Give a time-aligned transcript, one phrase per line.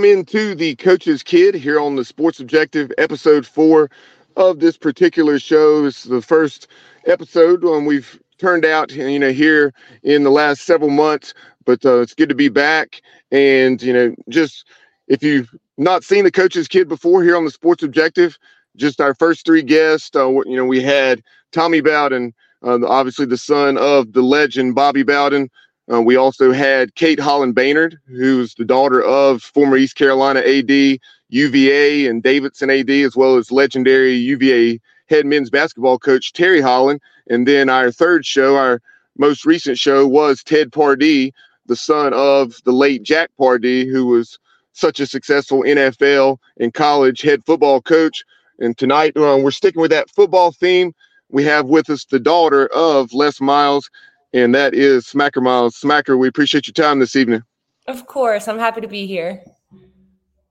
[0.00, 3.90] Welcome into the Coach's Kid here on the Sports Objective, episode four
[4.34, 5.84] of this particular show.
[5.84, 6.68] It's the first
[7.04, 11.34] episode um, we've turned out, you know, here in the last several months.
[11.66, 13.02] But uh, it's good to be back.
[13.30, 14.66] And you know, just
[15.06, 18.38] if you've not seen the Coach's Kid before here on the Sports Objective,
[18.76, 20.16] just our first three guests.
[20.16, 22.32] Uh, you know, we had Tommy Bowden,
[22.64, 25.50] uh, obviously the son of the legend Bobby Bowden.
[25.92, 31.00] Uh, we also had Kate Holland Baynard, who's the daughter of former East Carolina AD,
[31.30, 37.00] UVA, and Davidson AD, as well as legendary UVA head men's basketball coach Terry Holland.
[37.28, 38.80] And then our third show, our
[39.18, 41.32] most recent show, was Ted Pardee,
[41.66, 44.38] the son of the late Jack Pardee, who was
[44.72, 48.24] such a successful NFL and college head football coach.
[48.60, 50.94] And tonight, uh, we're sticking with that football theme.
[51.28, 53.90] We have with us the daughter of Les Miles,
[54.32, 55.78] and that is Smacker Miles.
[55.80, 57.42] Smacker, we appreciate your time this evening.
[57.86, 59.42] Of course, I'm happy to be here.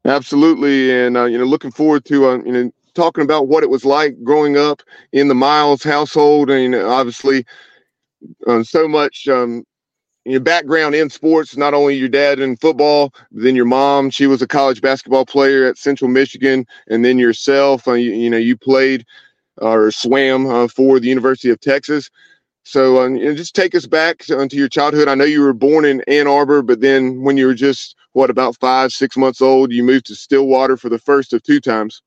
[0.05, 3.69] Absolutely, and uh, you know, looking forward to uh, you know talking about what it
[3.69, 7.45] was like growing up in the Miles household, and obviously,
[8.47, 9.63] uh, so much um,
[10.25, 11.57] your background in sports.
[11.57, 14.09] Not only your dad in football, then your mom.
[14.09, 17.87] She was a college basketball player at Central Michigan, and then yourself.
[17.87, 19.05] Uh, you, you know, you played
[19.57, 22.09] or swam uh, for the University of Texas.
[22.69, 25.07] So, um, you know, just take us back to, to, your childhood.
[25.07, 28.29] I know you were born in Ann Arbor, but then when you were just what
[28.29, 32.03] about five, six months old, you moved to Stillwater for the first of two times.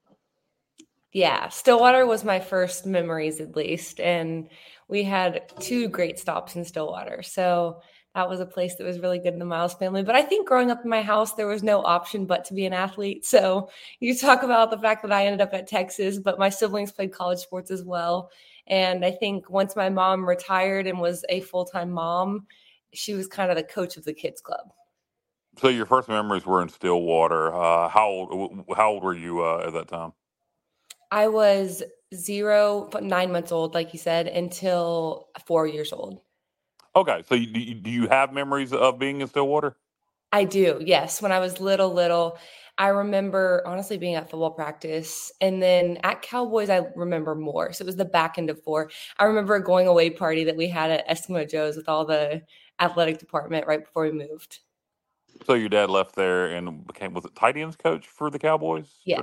[1.12, 4.48] Yeah, Stillwater was my first memories, at least, and
[4.86, 7.24] we had two great stops in Stillwater.
[7.24, 7.80] So
[8.14, 10.04] that was a place that was really good in the Miles family.
[10.04, 12.66] But I think growing up in my house, there was no option but to be
[12.66, 13.24] an athlete.
[13.26, 16.92] So you talk about the fact that I ended up at Texas, but my siblings
[16.92, 18.30] played college sports as well.
[18.66, 22.46] And I think once my mom retired and was a full time mom,
[22.92, 24.72] she was kind of the coach of the kids club.
[25.58, 27.54] So your first memories were in Stillwater.
[27.54, 28.64] Uh, how old?
[28.74, 30.12] How old were you uh, at that time?
[31.10, 31.82] I was
[32.14, 36.20] zero, nine months old, like you said, until four years old.
[36.96, 39.76] Okay, so you, do you have memories of being in Stillwater?
[40.32, 40.80] I do.
[40.82, 42.38] Yes, when I was little, little,
[42.82, 47.72] I remember honestly being at football practice and then at Cowboys, I remember more.
[47.72, 48.90] So it was the back end of four.
[49.20, 52.42] I remember a going away party that we had at Eskimo Joe's with all the
[52.80, 54.58] athletic department right before we moved.
[55.46, 58.88] So your dad left there and became, was it tight ends coach for the Cowboys?
[59.04, 59.22] Yes.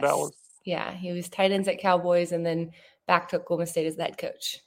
[0.63, 0.93] Yeah.
[0.93, 2.71] He was tight ends at Cowboys and then
[3.07, 4.59] back to Oklahoma State as the head coach.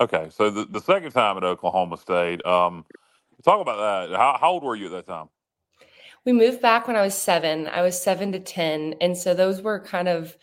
[0.00, 0.28] Okay.
[0.30, 2.84] So the, the second time at Oklahoma State, um,
[3.42, 4.16] talk about that.
[4.16, 5.28] How, how old were you at that time?
[6.26, 7.68] We moved back when I was seven.
[7.68, 8.96] I was seven to 10.
[9.00, 10.36] And so those were kind of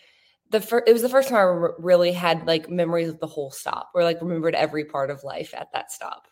[0.50, 3.50] the first, it was the first time I really had like memories of the whole
[3.50, 6.26] stop or like remembered every part of life at that stop.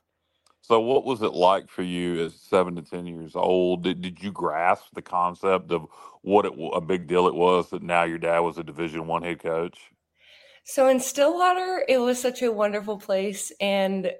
[0.64, 3.82] So, what was it like for you as seven to 10 years old?
[3.82, 5.86] Did, did you grasp the concept of
[6.22, 9.24] what it, a big deal it was that now your dad was a Division One
[9.24, 9.90] head coach?
[10.62, 13.50] So, in Stillwater, it was such a wonderful place.
[13.60, 14.12] And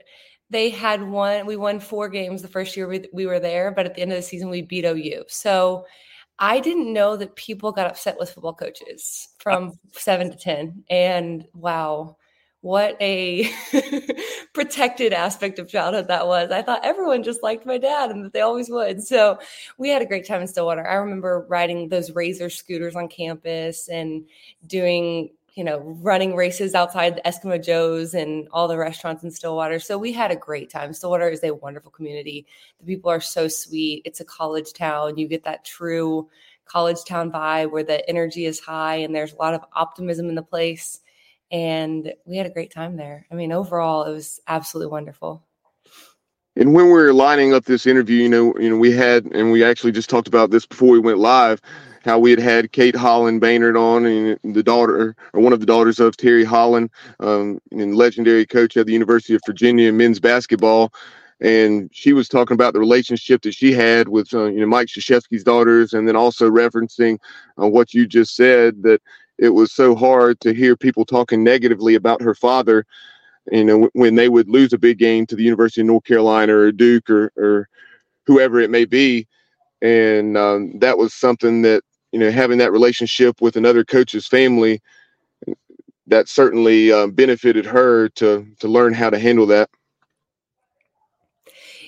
[0.53, 3.87] they had won we won four games the first year we, we were there but
[3.87, 5.85] at the end of the season we beat ou so
[6.39, 11.47] i didn't know that people got upset with football coaches from 7 to 10 and
[11.55, 12.17] wow
[12.63, 13.51] what a
[14.55, 16.53] protected aspect of childhood that was.
[16.53, 19.03] I thought everyone just liked my dad and that they always would.
[19.03, 19.41] So
[19.79, 20.87] we had a great time in Stillwater.
[20.87, 24.25] I remember riding those razor scooters on campus and
[24.69, 29.79] doing you know, running races outside the Eskimo Joe's and all the restaurants in Stillwater.
[29.79, 30.95] So we had a great time.
[30.95, 32.47] Stillwater is a wonderful community.
[32.81, 34.03] The people are so sweet.
[34.07, 35.19] It's a college town.
[35.19, 36.29] You get that true
[36.65, 40.35] college town vibe where the energy is high and there's a lot of optimism in
[40.35, 41.01] the place.
[41.51, 43.27] And we had a great time there.
[43.31, 45.45] I mean, overall, it was absolutely wonderful.
[46.57, 49.53] And when we were lining up this interview, you know, you know, we had, and
[49.53, 51.61] we actually just talked about this before we went live
[52.05, 55.67] how we had had Kate Holland Baynard on, and the daughter or one of the
[55.67, 56.91] daughters of Terry Holland,
[57.21, 60.93] um, and legendary coach at the University of Virginia men's basketball.
[61.41, 64.89] And she was talking about the relationship that she had with uh, you know Mike
[64.89, 67.19] Krzyzewski's daughters, and then also referencing
[67.61, 69.01] uh, what you just said that
[69.39, 72.87] it was so hard to hear people talking negatively about her father.
[73.51, 76.55] you know, when they would lose a big game to the University of North Carolina
[76.55, 77.69] or Duke or, or
[78.27, 79.27] whoever it may be.
[79.81, 84.81] And um, that was something that, you know, having that relationship with another coach's family,
[86.07, 89.71] that certainly um, benefited her to to learn how to handle that.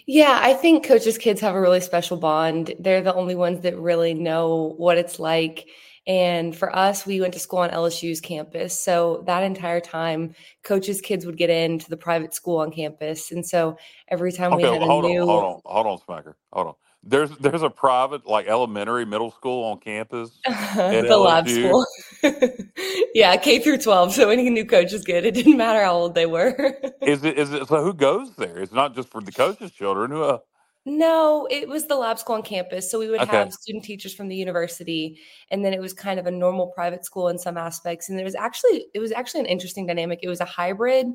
[0.07, 2.75] Yeah, I think coaches' kids have a really special bond.
[2.79, 5.67] They're the only ones that really know what it's like.
[6.07, 8.79] And for us, we went to school on LSU's campus.
[8.79, 13.33] So that entire time, coaches' kids would get into the private school on campus.
[13.33, 13.79] And so
[14.09, 15.23] every time okay, we had a hold new.
[15.23, 16.35] on, hold on, hold on, Smacker.
[16.53, 16.75] Hold on.
[17.07, 20.31] There's there's a private like elementary middle school on campus.
[20.47, 21.85] the lab school.
[23.15, 24.15] yeah, K through 12.
[24.15, 25.25] So any new coach is good.
[25.25, 26.75] It didn't matter how old they were.
[27.05, 28.59] is it is it so who goes there?
[28.59, 30.11] It's not just for the coaches' children.
[30.11, 30.39] Who uh,
[30.87, 32.91] no, it was the lab school on campus.
[32.91, 33.39] So we would Okay.
[33.39, 35.19] have student teachers from the university,
[35.51, 38.11] and then it was kind of a normal private school in some aspects.
[38.11, 40.21] And it was actually it was actually an interesting dynamic.
[40.23, 41.07] It was a hybrid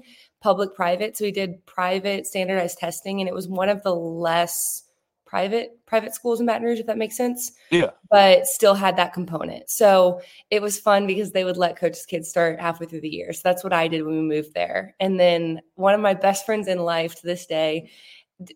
[0.41, 1.17] public private.
[1.17, 4.83] So we did private standardized testing, and it was one of the less
[5.29, 7.51] private private schools in Baton Rouge, if that makes sense.
[7.69, 7.91] Yeah.
[8.09, 9.69] But still had that component.
[9.69, 13.31] So it was fun because they would let coaches' kids start halfway through the year.
[13.33, 14.95] So that's what I did when we moved there.
[14.99, 17.91] And then one of my best friends in life to this day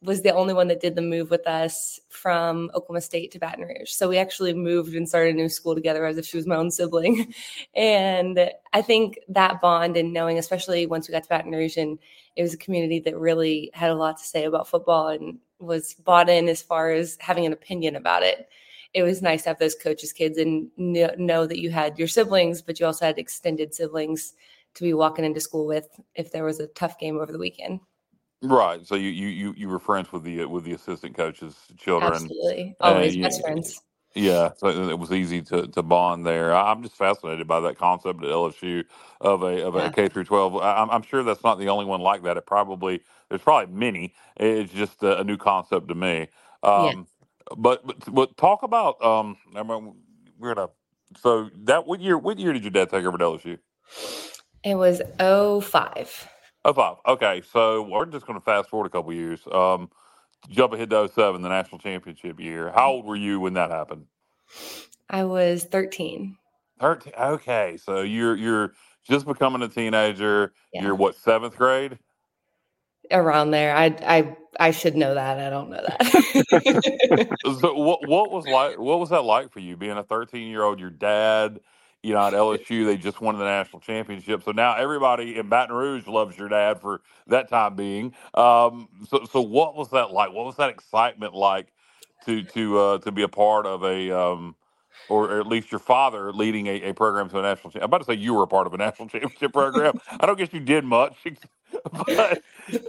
[0.02, 3.66] was the only one that did the move with us from Oklahoma State to Baton
[3.66, 3.92] Rouge.
[3.92, 6.56] So we actually moved and started a new school together as if she was my
[6.56, 7.34] own sibling.
[7.76, 12.00] And I think that bond and knowing, especially once we got to Baton Rouge, and
[12.36, 15.94] it was a community that really had a lot to say about football and was
[15.96, 18.50] bought in as far as having an opinion about it.
[18.94, 22.62] It was nice to have those coaches' kids and know, that you had your siblings,
[22.62, 24.34] but you also had extended siblings
[24.76, 27.80] to be walking into school with if there was a tough game over the weekend.
[28.44, 28.86] right?
[28.86, 32.14] So you you you you were friends with the with the assistant coaches' children.
[32.14, 32.76] Absolutely.
[32.82, 33.82] uh, Always you- best friends.
[34.16, 36.54] Yeah, so it was easy to, to bond there.
[36.54, 38.86] I- I'm just fascinated by that concept at LSU
[39.22, 39.90] of a of a Yeah.
[39.92, 40.58] K through 12.
[40.58, 42.38] I- I'm, I'm sure that's not the only one like that.
[42.38, 44.14] It probably there's probably many.
[44.38, 46.28] It's just a, a new concept to me.
[46.62, 47.08] Um,
[47.58, 49.38] But but but talk about um.
[49.56, 49.96] I mean,
[50.40, 50.70] we're gonna.
[51.20, 52.18] So that what year?
[52.18, 53.58] What year did your dad take over at LSU?
[54.64, 56.30] It was 05.
[56.66, 56.96] Oh five.
[57.06, 59.42] Okay, so we're just going to fast forward a couple years.
[59.52, 59.90] Um,
[60.50, 62.72] jump ahead to 07, the national championship year.
[62.72, 64.06] How old were you when that happened?
[65.10, 66.38] I was 13.
[66.80, 67.14] Thirteen.
[67.20, 68.74] Okay, so you're you're
[69.10, 70.54] just becoming a teenager.
[70.74, 70.82] Yeah.
[70.84, 72.00] You're what seventh grade?
[73.12, 73.76] Around there.
[73.76, 75.40] I I I should know that.
[75.40, 77.28] I don't know that.
[77.44, 78.80] So what what was like?
[78.80, 80.80] What was that like for you being a 13 year old?
[80.80, 81.60] Your dad,
[82.04, 84.44] you know, at LSU, they just won the national championship.
[84.44, 88.14] So now everybody in Baton Rouge loves your dad for that time being.
[88.34, 90.34] Um, so so what was that like?
[90.34, 91.68] What was that excitement like
[92.26, 94.56] to to uh, to be a part of a um,
[95.10, 97.84] or at least your father leading a, a program to a national championship.
[97.84, 100.00] I'm about to say you were a part of a national championship program.
[100.20, 101.16] I don't guess you did much,
[102.08, 102.42] but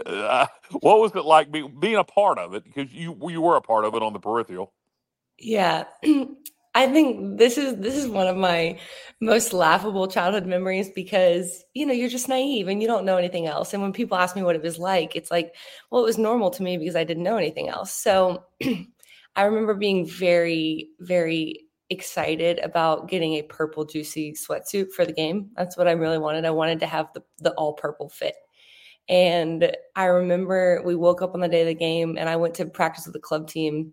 [0.07, 0.47] uh,
[0.81, 2.65] what was it like be, being a part of it?
[2.65, 4.73] Because you you were a part of it on the peripheral.
[5.39, 5.85] yeah.
[6.75, 8.79] I think this is this is one of my
[9.21, 13.47] most laughable childhood memories because you know you're just naive and you don't know anything
[13.47, 13.73] else.
[13.73, 15.55] And when people ask me what it was like, it's like,
[15.91, 17.93] well, it was normal to me because I didn't know anything else.
[17.93, 18.45] So
[19.37, 21.61] I remember being very, very
[21.91, 25.51] excited about getting a purple juicy sweatsuit for the game.
[25.57, 26.45] That's what I really wanted.
[26.45, 28.35] I wanted to have the, the all purple fit.
[29.09, 32.55] And I remember we woke up on the day of the game and I went
[32.55, 33.93] to practice with the club team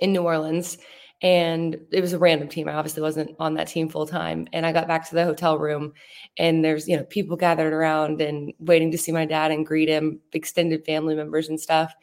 [0.00, 0.78] in New Orleans.
[1.22, 2.68] And it was a random team.
[2.68, 4.46] I obviously wasn't on that team full time.
[4.52, 5.94] And I got back to the hotel room
[6.36, 9.88] and there's, you know, people gathered around and waiting to see my dad and greet
[9.88, 11.94] him, extended family members and stuff.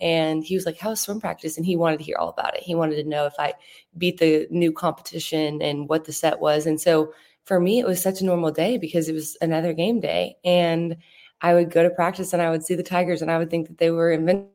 [0.00, 1.56] And he was like, How's swim practice?
[1.56, 2.62] And he wanted to hear all about it.
[2.62, 3.54] He wanted to know if I
[3.98, 6.64] beat the new competition and what the set was.
[6.66, 7.12] And so
[7.44, 10.36] for me, it was such a normal day because it was another game day.
[10.44, 10.96] And
[11.42, 13.66] I would go to practice and I would see the Tigers and I would think
[13.68, 14.52] that they were invincible.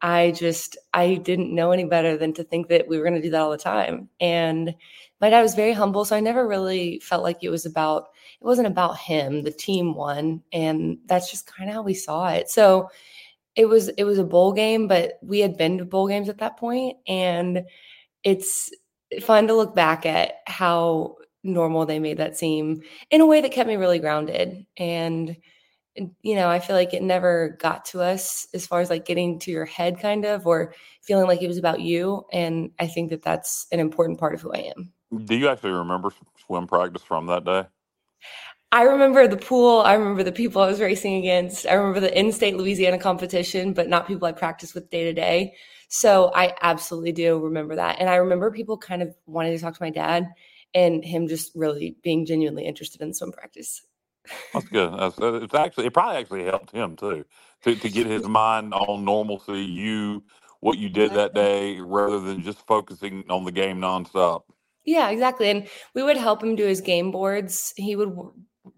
[0.00, 3.22] I just, I didn't know any better than to think that we were going to
[3.22, 4.08] do that all the time.
[4.20, 4.74] And
[5.20, 6.04] my dad was very humble.
[6.04, 8.08] So I never really felt like it was about,
[8.40, 9.42] it wasn't about him.
[9.42, 10.42] The team won.
[10.52, 12.50] And that's just kind of how we saw it.
[12.50, 12.88] So
[13.54, 16.38] it was, it was a bowl game, but we had been to bowl games at
[16.38, 17.64] that point, And
[18.24, 18.72] it's
[19.20, 23.52] fun to look back at how normal they made that seem in a way that
[23.52, 24.66] kept me really grounded.
[24.76, 25.36] And,
[25.96, 29.38] you know, I feel like it never got to us as far as like getting
[29.40, 32.24] to your head, kind of, or feeling like it was about you.
[32.32, 34.92] And I think that that's an important part of who I am.
[35.24, 36.10] Do you actually remember
[36.46, 37.64] swim practice from that day?
[38.74, 39.80] I remember the pool.
[39.82, 41.66] I remember the people I was racing against.
[41.66, 45.12] I remember the in state Louisiana competition, but not people I practice with day to
[45.12, 45.54] day.
[45.88, 48.00] So I absolutely do remember that.
[48.00, 50.26] And I remember people kind of wanting to talk to my dad
[50.72, 53.82] and him just really being genuinely interested in swim practice.
[54.52, 54.92] That's good.
[54.98, 57.24] That's, it's actually it probably actually helped him too
[57.64, 59.62] to to get his mind on normalcy.
[59.62, 60.22] You
[60.60, 64.42] what you did that day rather than just focusing on the game nonstop.
[64.84, 65.50] Yeah, exactly.
[65.50, 67.72] And we would help him do his game boards.
[67.76, 68.16] He would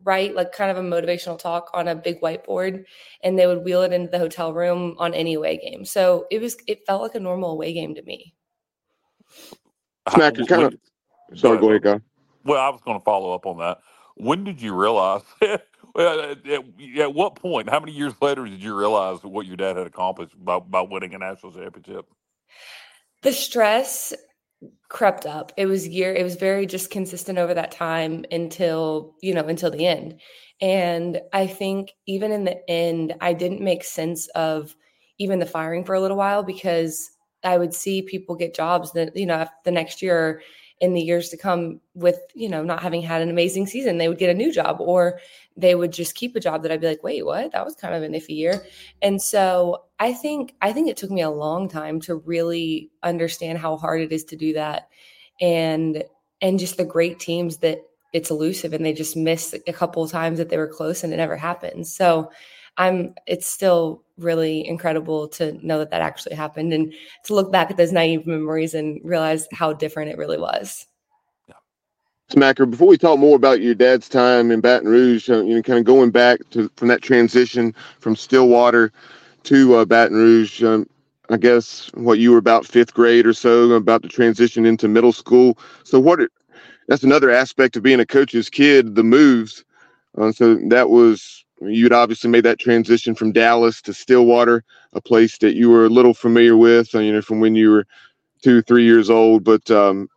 [0.03, 2.85] write like kind of a motivational talk on a big whiteboard
[3.23, 5.85] and they would wheel it into the hotel room on any away game.
[5.85, 8.35] So it was it felt like a normal away game to me.
[10.11, 10.79] Smack, you kind of
[11.35, 12.01] sorry, go ahead, go.
[12.45, 13.79] Well, I was going to follow up on that.
[14.15, 15.23] When did you realize?
[15.43, 17.71] at, at, what point?
[17.71, 21.15] How many years later did you realize what your dad had accomplished by, by winning
[21.15, 22.07] a national championship?
[23.23, 24.13] The stress
[24.89, 25.53] crept up.
[25.57, 26.13] It was year.
[26.13, 30.21] It was very just consistent over that time until you know until the end.
[30.61, 34.77] And I think even in the end, I didn't make sense of
[35.19, 37.11] even the firing for a little while because
[37.43, 40.43] I would see people get jobs that you know the next year
[40.85, 44.07] in the years to come with you know not having had an amazing season they
[44.07, 45.19] would get a new job or
[45.57, 47.53] they would just keep a job that i'd be like wait what?
[47.53, 48.67] That was kind of an iffy year.
[49.01, 53.59] And so i think i think it took me a long time to really understand
[53.59, 54.89] how hard it is to do that
[55.41, 56.05] and
[56.43, 57.79] and just the great teams that
[58.13, 61.13] it's elusive and they just miss a couple of times that they were close and
[61.15, 62.31] it never happens so
[62.79, 66.93] i'm it's still really incredible to know that that actually happened and
[67.25, 70.87] to look back at those naive memories and realize how different it really was.
[72.31, 75.63] Smacker, before we talk more about your dad's time in Baton Rouge, uh, you know,
[75.63, 78.93] kind of going back to from that transition from Stillwater
[79.43, 80.89] to uh, Baton Rouge, um,
[81.29, 85.13] I guess what you were about fifth grade or so, about to transition into middle
[85.13, 85.59] school.
[85.85, 86.21] So, what?
[86.89, 89.65] That's another aspect of being a coach's kid, the moves.
[90.17, 95.39] Uh, so that was You'd obviously made that transition from Dallas to Stillwater, a place
[95.39, 97.87] that you were a little familiar with, uh, you know, from when you were
[98.43, 99.45] two, three years old.
[99.45, 100.09] But um,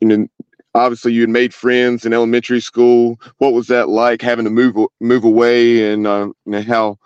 [0.00, 0.26] you know,
[0.74, 3.20] obviously you had made friends in elementary school.
[3.38, 6.98] What was that like having to move move away, and uh, you know, how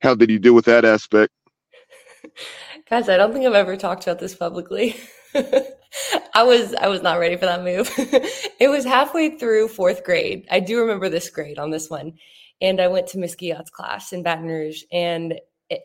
[0.00, 1.32] how did you deal with that aspect?
[2.90, 4.96] Guys, I don't think I've ever talked about this publicly.
[6.34, 7.90] I was I was not ready for that move.
[8.60, 10.46] it was halfway through fourth grade.
[10.50, 12.14] I do remember this grade on this one,
[12.64, 15.38] and I went to Miss Guyot's class in Baton Rouge, and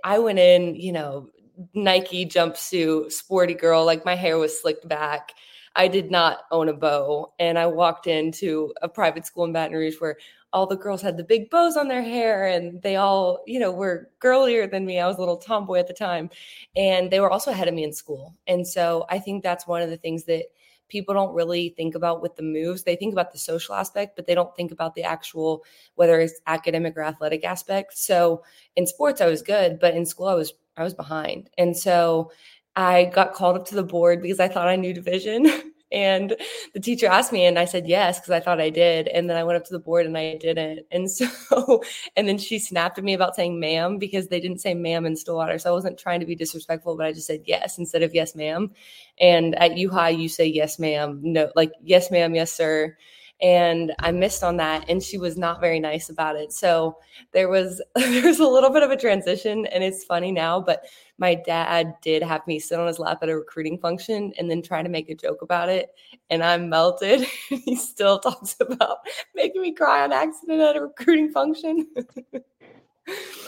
[0.05, 1.29] I went in, you know,
[1.73, 5.33] Nike jumpsuit, sporty girl, like my hair was slicked back.
[5.75, 9.75] I did not own a bow, and I walked into a private school in Baton
[9.75, 10.15] Rouge where
[10.53, 13.71] all the girls had the big bows on their hair and they all, you know,
[13.71, 14.99] were girlier than me.
[14.99, 16.31] I was a little tomboy at the time.
[16.75, 18.35] And they were also ahead of me in school.
[18.47, 20.45] And so I think that's one of the things that
[20.89, 22.83] people don't really think about with the moves.
[22.83, 25.63] They think about the social aspect, but they don't think about the actual,
[25.95, 27.97] whether it's academic or athletic aspect.
[27.97, 28.43] So
[28.75, 31.49] in sports, I was good, but in school, I was I was behind.
[31.57, 32.31] And so
[32.75, 35.45] I got called up to the board because I thought I knew division.
[35.91, 36.35] And
[36.73, 39.07] the teacher asked me, and I said yes because I thought I did.
[39.07, 40.85] And then I went up to the board and I didn't.
[40.91, 41.81] And so,
[42.15, 45.15] and then she snapped at me about saying ma'am because they didn't say ma'am in
[45.15, 45.57] Stillwater.
[45.57, 48.35] So I wasn't trying to be disrespectful, but I just said yes instead of yes,
[48.35, 48.71] ma'am.
[49.19, 51.19] And at U High, you say yes, ma'am.
[51.23, 52.95] No, like yes, ma'am, yes, sir
[53.41, 56.51] and I missed on that and she was not very nice about it.
[56.51, 56.97] So
[57.31, 60.85] there was there was a little bit of a transition and it's funny now, but
[61.17, 64.61] my dad did have me sit on his lap at a recruiting function and then
[64.61, 65.89] try to make a joke about it
[66.29, 67.21] and I'm melted.
[67.49, 68.97] he still talks about
[69.35, 71.87] making me cry on accident at a recruiting function.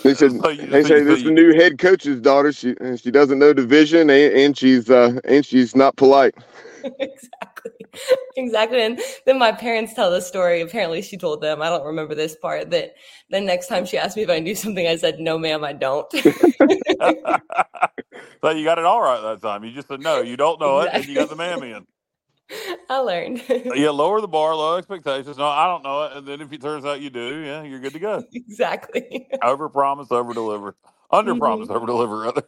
[0.04, 2.52] They said so they so say this is the new head coach's daughter.
[2.52, 6.34] She she doesn't know division and, and she's uh and she's not polite.
[7.00, 7.72] exactly.
[8.36, 8.82] Exactly.
[8.82, 10.62] And then my parents tell the story.
[10.62, 12.96] Apparently, she told them, I don't remember this part, that
[13.30, 15.74] the next time she asked me if I knew something, I said, No, ma'am, I
[15.74, 16.12] don't.
[16.12, 16.22] so
[18.50, 19.64] you got it all right that time.
[19.64, 21.00] You just said, No, you don't know exactly.
[21.00, 21.04] it.
[21.06, 21.86] And you got the ma'am in.
[22.90, 23.44] I learned.
[23.50, 25.38] yeah, lower the bar, low expectations.
[25.38, 26.18] No, I don't know it.
[26.18, 28.24] And then if it turns out you do, yeah, you're good to go.
[28.34, 29.28] Exactly.
[29.44, 30.76] over promise, over deliver.
[31.10, 31.78] Under promise, mm-hmm.
[31.78, 32.44] over deliver, rather.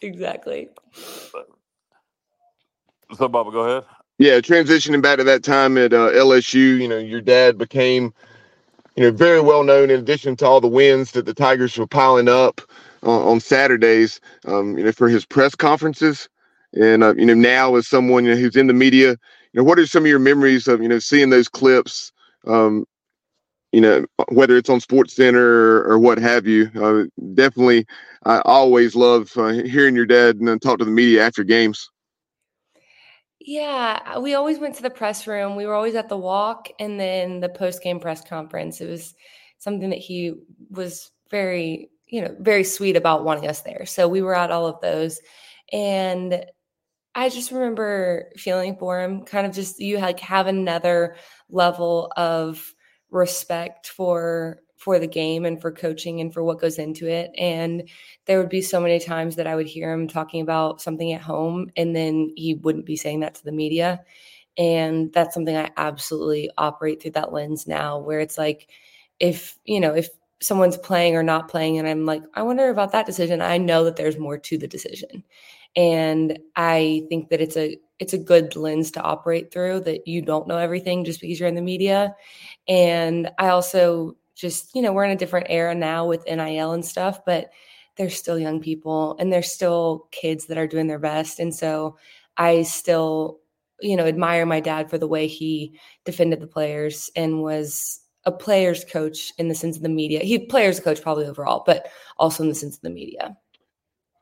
[0.00, 0.68] Exactly.
[0.92, 1.44] So,
[3.10, 3.84] Bubba, go ahead.
[4.18, 8.14] Yeah, transitioning back to that time at uh, LSU, you know, your dad became,
[8.96, 9.90] you know, very well known.
[9.90, 12.60] In addition to all the wins that the Tigers were piling up
[13.02, 16.28] uh, on Saturdays, um, you know, for his press conferences,
[16.74, 19.64] and uh, you know, now as someone you know, who's in the media, you know,
[19.64, 22.12] what are some of your memories of you know seeing those clips?
[22.46, 22.86] Um,
[23.72, 26.70] you know, whether it's on Sports Center or, or what have you.
[26.80, 27.84] Uh, definitely,
[28.24, 31.90] I always love uh, hearing your dad and talk to the media after games.
[33.46, 35.54] Yeah, uh, we always went to the press room.
[35.54, 38.80] We were always at the walk and then the post game press conference.
[38.80, 39.14] It was
[39.58, 40.32] something that he
[40.70, 43.84] was very, you know, very sweet about wanting us there.
[43.84, 45.20] So we were at all of those.
[45.72, 46.42] And
[47.14, 51.16] I just remember feeling for him, kind of just you like have another
[51.50, 52.74] level of
[53.10, 57.30] respect for for the game and for coaching and for what goes into it.
[57.38, 57.88] And
[58.26, 61.22] there would be so many times that I would hear him talking about something at
[61.22, 64.04] home and then he wouldn't be saying that to the media.
[64.58, 68.68] And that's something I absolutely operate through that lens now, where it's like,
[69.18, 70.10] if, you know, if
[70.42, 73.84] someone's playing or not playing, and I'm like, I wonder about that decision, I know
[73.84, 75.24] that there's more to the decision.
[75.76, 80.20] And I think that it's a it's a good lens to operate through that you
[80.20, 82.14] don't know everything just because you're in the media.
[82.68, 86.84] And I also just, you know, we're in a different era now with NIL and
[86.84, 87.50] stuff, but
[87.96, 91.38] they're still young people and they're still kids that are doing their best.
[91.38, 91.96] And so
[92.36, 93.38] I still,
[93.80, 98.32] you know, admire my dad for the way he defended the players and was a
[98.32, 100.20] player's coach in the sense of the media.
[100.20, 101.88] He players coach probably overall, but
[102.18, 103.36] also in the sense of the media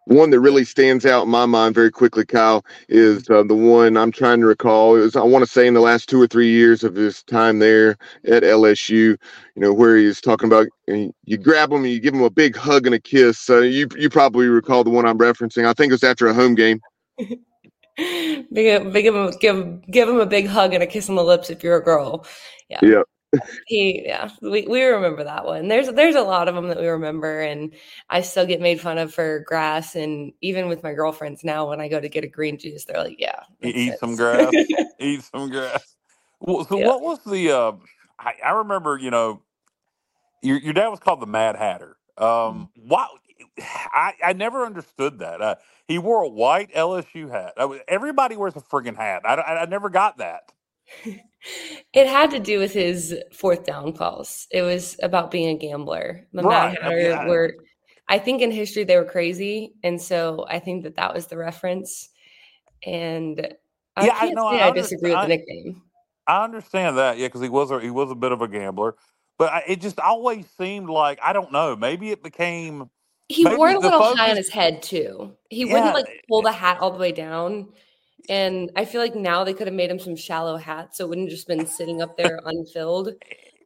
[0.07, 3.97] one that really stands out in my mind very quickly, Kyle, is uh, the one
[3.97, 4.97] I'm trying to recall.
[4.97, 7.23] It was, I want to say, in the last two or three years of his
[7.23, 9.19] time there at LSU, you
[9.57, 12.87] know, where he's talking about you grab him and you give him a big hug
[12.87, 13.39] and a kiss.
[13.39, 15.67] So you you probably recall the one I'm referencing.
[15.67, 16.81] I think it was after a home game.
[17.97, 21.63] big, big, give give him a big hug and a kiss on the lips if
[21.63, 22.27] you're a girl.
[22.69, 22.81] Yeah.
[22.83, 23.03] Yeah
[23.67, 25.69] he yeah we, we remember that one.
[25.69, 27.73] There's there's a lot of them that we remember and
[28.11, 31.81] i still get made fun of for grass and even with my girlfriends now when
[31.81, 34.53] i go to get a green juice they're like yeah eat some grass
[34.99, 35.97] eat some grass.
[36.41, 36.87] Well, so yeah.
[36.87, 37.73] what was the uh
[38.19, 39.43] I, I, remember you know
[40.43, 41.97] your, your dad was called the mad hatter.
[42.19, 42.27] Um
[42.79, 42.89] mm-hmm.
[42.89, 43.07] why
[43.59, 45.41] I, I never understood that.
[45.43, 45.55] Uh,
[45.87, 47.55] he wore a white lsu hat.
[47.87, 49.23] Everybody wears a friggin' hat.
[49.25, 50.53] I, I, I never got that
[51.93, 54.47] it had to do with his fourth down calls.
[54.51, 56.27] It was about being a gambler.
[56.33, 56.73] The right.
[56.73, 57.27] Mad Hatter yeah.
[57.27, 57.57] were,
[58.09, 61.37] I think in history they were crazy, and so I think that that was the
[61.37, 62.11] reference.
[62.85, 63.55] And
[63.97, 65.83] I yeah, can't I, say I, I disagree with the nickname.
[66.27, 68.97] I understand that, yeah, because he was a, he was a bit of a gambler,
[69.39, 71.75] but I, it just always seemed like I don't know.
[71.77, 72.91] Maybe it became.
[73.29, 75.33] He wore it a little focus, high on his head too.
[75.49, 77.69] He yeah, wouldn't like pull eh, the hat all the way down.
[78.29, 81.09] And I feel like now they could have made him some shallow hats so it
[81.09, 83.11] wouldn't just been sitting up there unfilled.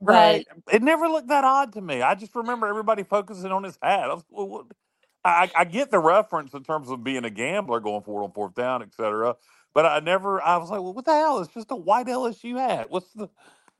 [0.00, 0.46] Right.
[0.64, 2.02] But, it never looked that odd to me.
[2.02, 4.10] I just remember everybody focusing on his hat.
[4.10, 4.66] I, was,
[5.24, 8.54] I, I, get the reference in terms of being a gambler going forward on fourth
[8.54, 9.36] down, et cetera.
[9.74, 11.40] But I never, I was like, well, what the hell?
[11.40, 12.90] It's just a white LSU hat.
[12.90, 13.28] What's the,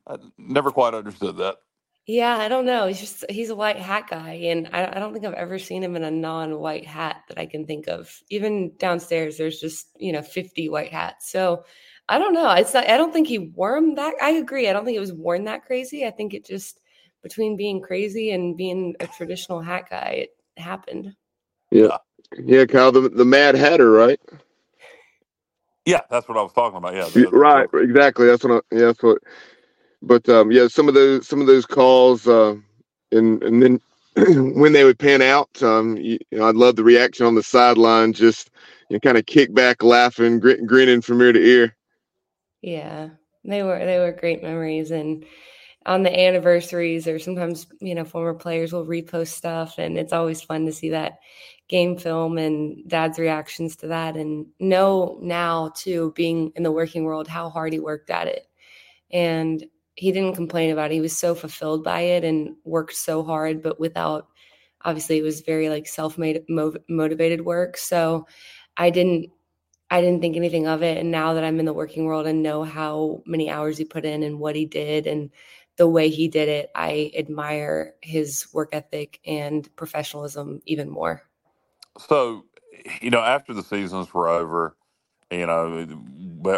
[0.07, 1.57] I never quite understood that.
[2.07, 2.87] Yeah, I don't know.
[2.87, 5.83] He's just he's a white hat guy, and I, I don't think I've ever seen
[5.83, 8.23] him in a non-white hat that I can think of.
[8.31, 11.31] Even downstairs, there's just you know 50 white hats.
[11.33, 11.65] So
[12.09, 12.49] I don't know.
[12.53, 12.89] It's not.
[12.89, 14.15] I don't think he wore them that.
[14.23, 14.69] I agree.
[14.69, 16.07] I don't think it was worn that crazy.
[16.07, 16.79] I think it just
[17.25, 21.13] between being crazy and being a traditional hat guy, it happened.
[21.73, 21.97] Yeah,
[22.39, 24.21] yeah, Kyle, the the Mad Hatter, right?
[25.85, 26.95] Yeah, that's what I was talking about.
[26.95, 28.27] Yeah, the, right, exactly.
[28.29, 28.53] That's what.
[28.53, 29.19] I, yeah, that's what
[30.07, 32.55] but um, yeah, some of those some of those calls, uh,
[33.13, 33.81] and and then
[34.55, 37.43] when they would pan out, um, you, you, know, I'd love the reaction on the
[37.43, 38.51] sideline, just
[38.89, 41.77] you know, kind of kick back, laughing, gr- grinning from ear to ear.
[42.63, 43.11] Yeah,
[43.45, 45.25] they were they were great memories, and
[45.85, 50.41] on the anniversaries, or sometimes you know former players will repost stuff, and it's always
[50.41, 51.19] fun to see that
[51.69, 57.03] game film and dad's reactions to that and know now too being in the working
[57.03, 58.47] world how hard he worked at it
[59.11, 59.65] and
[59.97, 60.95] he didn't complain about it.
[60.95, 64.29] He was so fulfilled by it and worked so hard, but without
[64.83, 66.45] obviously it was very like self-made
[66.89, 67.77] motivated work.
[67.77, 68.27] So
[68.77, 69.31] I didn't
[69.91, 70.99] I didn't think anything of it.
[70.99, 74.05] And now that I'm in the working world and know how many hours he put
[74.05, 75.31] in and what he did and
[75.77, 81.23] the way he did it, I admire his work ethic and professionalism even more.
[81.99, 82.45] So,
[83.01, 84.77] you know, after the seasons were over,
[85.31, 85.87] you know,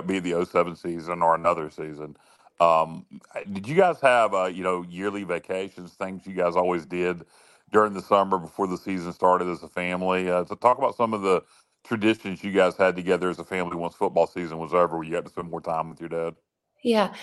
[0.06, 2.16] be the 07 season or another season,
[2.60, 3.06] um,
[3.52, 7.24] did you guys have uh, you know yearly vacations, things you guys always did
[7.72, 10.30] during the summer before the season started as a family?
[10.30, 11.42] Uh, talk about some of the
[11.84, 15.14] traditions you guys had together as a family once football season was over, where you
[15.14, 16.34] had to spend more time with your dad.
[16.82, 17.14] Yeah.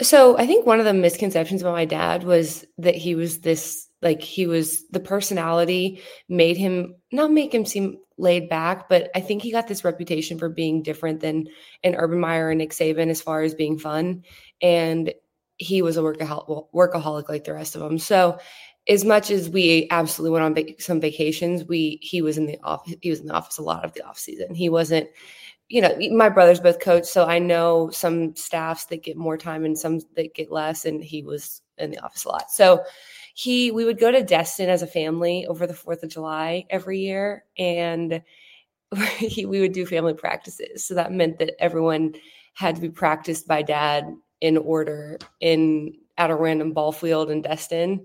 [0.00, 3.88] So I think one of the misconceptions about my dad was that he was this
[4.04, 9.20] like he was the personality made him not make him seem laid back, but I
[9.20, 11.48] think he got this reputation for being different than
[11.82, 14.22] an Urban Meyer and Nick Saban as far as being fun.
[14.62, 15.12] And
[15.56, 17.98] he was a workaholic, workaholic like the rest of them.
[17.98, 18.38] So
[18.88, 22.94] as much as we absolutely went on some vacations, we he was in the office.
[23.00, 24.54] He was in the office a lot of the off season.
[24.54, 25.08] He wasn't,
[25.68, 29.64] you know, my brothers both coach, so I know some staffs that get more time
[29.64, 30.84] and some that get less.
[30.84, 32.50] And he was in the office a lot.
[32.50, 32.84] So
[33.34, 37.00] he we would go to Destin as a family over the 4th of July every
[37.00, 38.22] year and
[39.18, 40.86] he, we would do family practices.
[40.86, 42.14] So that meant that everyone
[42.54, 44.06] had to be practiced by dad
[44.40, 48.04] in order in at a random ball field in Destin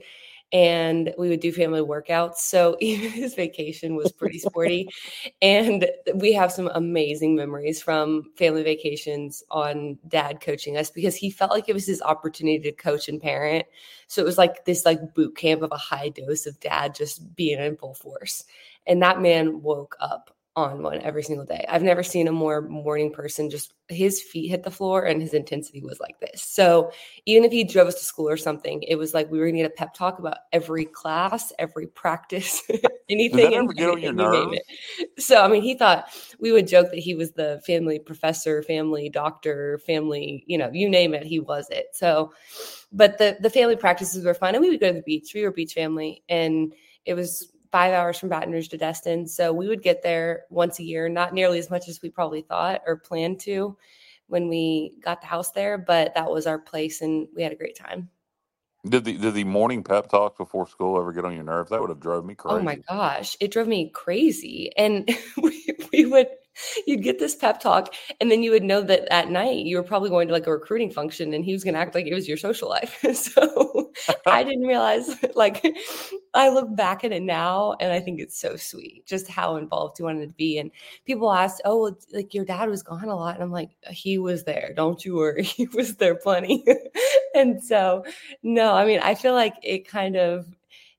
[0.52, 2.38] and we would do family workouts.
[2.38, 4.90] So even his vacation was pretty sporty.
[5.42, 11.30] and we have some amazing memories from family vacations on dad coaching us because he
[11.30, 13.66] felt like it was his opportunity to coach and parent.
[14.08, 17.36] So it was like this like boot camp of a high dose of dad just
[17.36, 18.46] being in full force.
[18.88, 20.36] And that man woke up
[20.66, 21.66] on one every single day.
[21.68, 25.34] I've never seen a more morning person just his feet hit the floor and his
[25.34, 26.42] intensity was like this.
[26.42, 26.92] So
[27.26, 29.58] even if he drove us to school or something, it was like we were gonna
[29.58, 32.62] get a pep talk about every class, every practice,
[33.10, 33.56] anything.
[33.56, 34.60] On your nerves?
[35.18, 39.10] So I mean, he thought we would joke that he was the family professor, family
[39.10, 41.88] doctor, family, you know, you name it, he was it.
[41.94, 42.32] So,
[42.92, 45.32] but the the family practices were fun, and we would go to the beach.
[45.34, 46.74] We were beach family, and
[47.06, 49.28] it was five hours from Baton Rouge to Destin.
[49.28, 52.42] So we would get there once a year, not nearly as much as we probably
[52.42, 53.78] thought or planned to
[54.28, 57.56] when we got the house there, but that was our place and we had a
[57.56, 58.10] great time.
[58.88, 61.70] Did the did the morning pep talk before school ever get on your nerves?
[61.70, 62.60] That would have drove me crazy.
[62.60, 64.72] Oh my gosh, it drove me crazy.
[64.78, 65.10] And
[65.42, 66.28] we, we would
[66.88, 69.84] you'd get this pep talk and then you would know that at night you were
[69.84, 72.14] probably going to like a recruiting function and he was going to act like it
[72.14, 73.04] was your social life.
[73.20, 73.90] So
[74.26, 75.66] i didn't realize like
[76.34, 79.98] i look back at it now and i think it's so sweet just how involved
[79.98, 80.72] he wanted to be and
[81.06, 84.18] people asked oh like your dad was gone a lot and i'm like uh, he
[84.18, 86.64] was there don't you worry he was there plenty.
[87.36, 88.04] And so
[88.44, 90.46] no i mean i feel like it kind of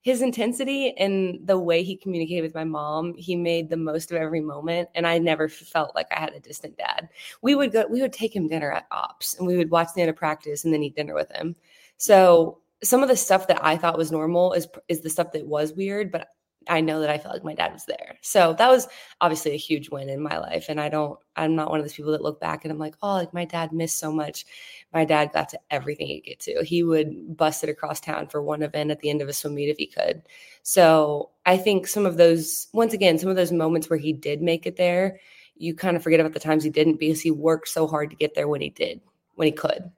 [0.03, 4.17] his intensity and the way he communicated with my mom, he made the most of
[4.17, 4.89] every moment.
[4.95, 7.09] And I never felt like I had a distant dad.
[7.43, 10.01] We would go, we would take him dinner at ops and we would watch the
[10.01, 11.55] end of practice and then eat dinner with him.
[11.99, 15.47] So some of the stuff that I thought was normal is is the stuff that
[15.47, 16.29] was weird, but
[16.69, 18.19] I know that I felt like my dad was there.
[18.21, 18.87] So that was
[19.21, 20.67] obviously a huge win in my life.
[20.69, 22.97] And I don't, I'm not one of those people that look back and I'm like,
[23.03, 24.45] oh, like my dad missed so much.
[24.93, 26.63] My dad got to everything he'd get to.
[26.63, 29.55] He would bust it across town for one event at the end of a swim
[29.55, 30.23] meet if he could.
[30.63, 34.43] So I think some of those, once again, some of those moments where he did
[34.43, 35.19] make it there,
[35.57, 38.17] you kind of forget about the times he didn't because he worked so hard to
[38.17, 39.01] get there when he did,
[39.35, 39.91] when he could.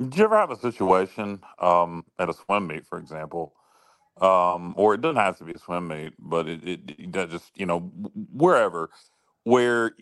[0.00, 3.54] Did you ever have a situation um, at a swim meet, for example?
[4.20, 7.52] Um, or it doesn't have to be a swim meet, but it, it, it just
[7.56, 7.80] you know
[8.32, 8.90] wherever
[9.44, 9.92] where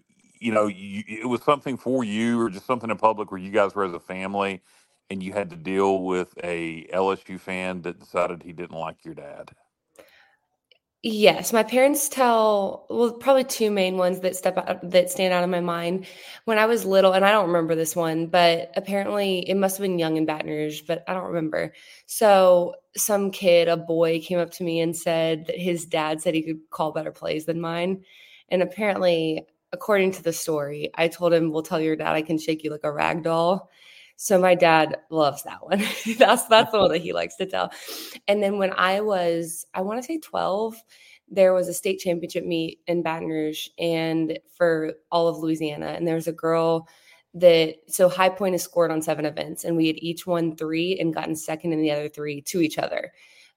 [0.40, 3.50] you know you, it was something for you or just something in public where you
[3.50, 4.62] guys were as a family
[5.10, 9.14] and you had to deal with a LSU fan that decided he didn't like your
[9.14, 9.50] dad.
[11.04, 15.42] Yes, my parents tell well probably two main ones that step out that stand out
[15.42, 16.06] in my mind.
[16.44, 19.82] When I was little, and I don't remember this one, but apparently it must have
[19.82, 21.74] been young in Baton Rouge, but I don't remember.
[22.06, 26.34] So some kid, a boy, came up to me and said that his dad said
[26.34, 28.04] he could call better plays than mine.
[28.48, 32.38] And apparently, according to the story, I told him, "We'll tell your dad I can
[32.38, 33.70] shake you like a rag doll."
[34.22, 35.80] So my dad loves that one.
[36.16, 37.72] that's that's the one that he likes to tell.
[38.28, 40.80] And then when I was, I want to say 12,
[41.28, 45.88] there was a state championship meet in Baton Rouge and for all of Louisiana.
[45.96, 46.86] And there was a girl
[47.34, 50.96] that so High Point is scored on seven events, and we had each won three
[51.00, 53.12] and gotten second in the other three to each other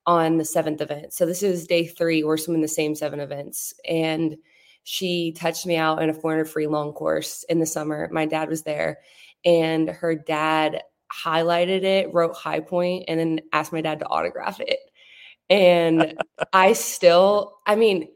[0.07, 1.13] on the seventh event.
[1.13, 2.23] So this is day three.
[2.23, 3.75] We're swimming the same seven events.
[3.87, 4.35] And
[4.81, 8.09] she touched me out in a 400 free long course in the summer.
[8.11, 8.97] My dad was there
[9.45, 10.81] and her dad
[11.13, 14.79] highlighted it, wrote high point, and then asked my dad to autograph it.
[15.49, 16.17] And
[16.53, 18.09] I still, I mean,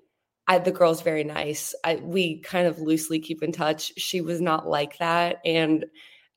[0.48, 1.76] I, the girl's very nice.
[1.84, 3.94] I, we kind of loosely keep in touch.
[3.98, 5.86] She was not like that, and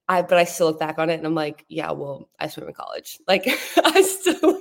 [0.09, 2.69] I, but I still look back on it and I'm like, yeah, well, I swim
[2.69, 3.19] in college.
[3.27, 3.47] Like,
[3.85, 4.61] I still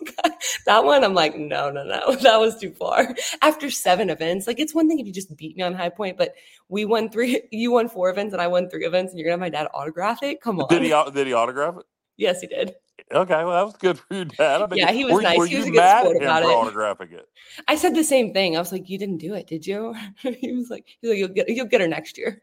[0.65, 1.04] that one.
[1.04, 3.15] I'm like, no, no, no, that was too far.
[3.41, 6.17] After seven events, like, it's one thing if you just beat me on high point,
[6.17, 6.34] but
[6.69, 9.34] we won three, you won four events, and I won three events, and you're gonna
[9.34, 10.41] have my dad autograph it.
[10.41, 10.67] Come on.
[10.69, 10.89] Did he?
[11.13, 11.86] Did he autograph it?
[12.17, 12.76] Yes, he did.
[13.12, 14.62] Okay, well, that was good for your dad.
[14.62, 15.38] I mean, yeah, he was were, nice.
[15.38, 16.74] Were he was you mad sport at him about for it.
[16.74, 17.28] autographing it?
[17.67, 18.56] I said the same thing.
[18.56, 21.28] I was like, "You didn't do it, did you?" he was like, "He's like, you'll
[21.30, 22.41] get, you'll get her next year."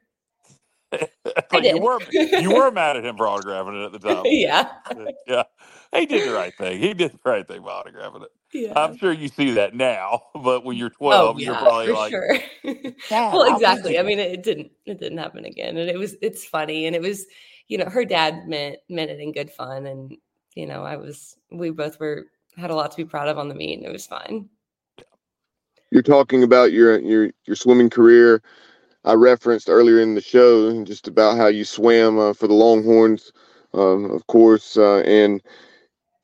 [0.90, 4.22] but you were you were mad at him for autographing it at the time.
[4.24, 4.70] yeah,
[5.26, 5.42] yeah.
[5.94, 6.80] He did the right thing.
[6.80, 8.30] He did the right thing by autographing it.
[8.52, 8.78] yeah.
[8.78, 12.10] I'm sure you see that now, but when you're 12, oh you're probably for like,
[12.10, 12.38] sure.
[13.08, 13.98] "Dad, well, exactly.
[13.98, 16.94] I wanted mean, it didn't it didn't happen again, and it was it's funny, and
[16.94, 17.24] it was
[17.68, 20.16] you know her dad meant meant it in good fun, and
[20.54, 23.48] you know I was we both were had a lot to be proud of on
[23.48, 24.48] the meet, and it was fine.
[25.90, 28.42] You're talking about your your your swimming career.
[29.04, 33.32] I referenced earlier in the show just about how you swam uh, for the Longhorns,
[33.72, 35.40] um, of course, uh, and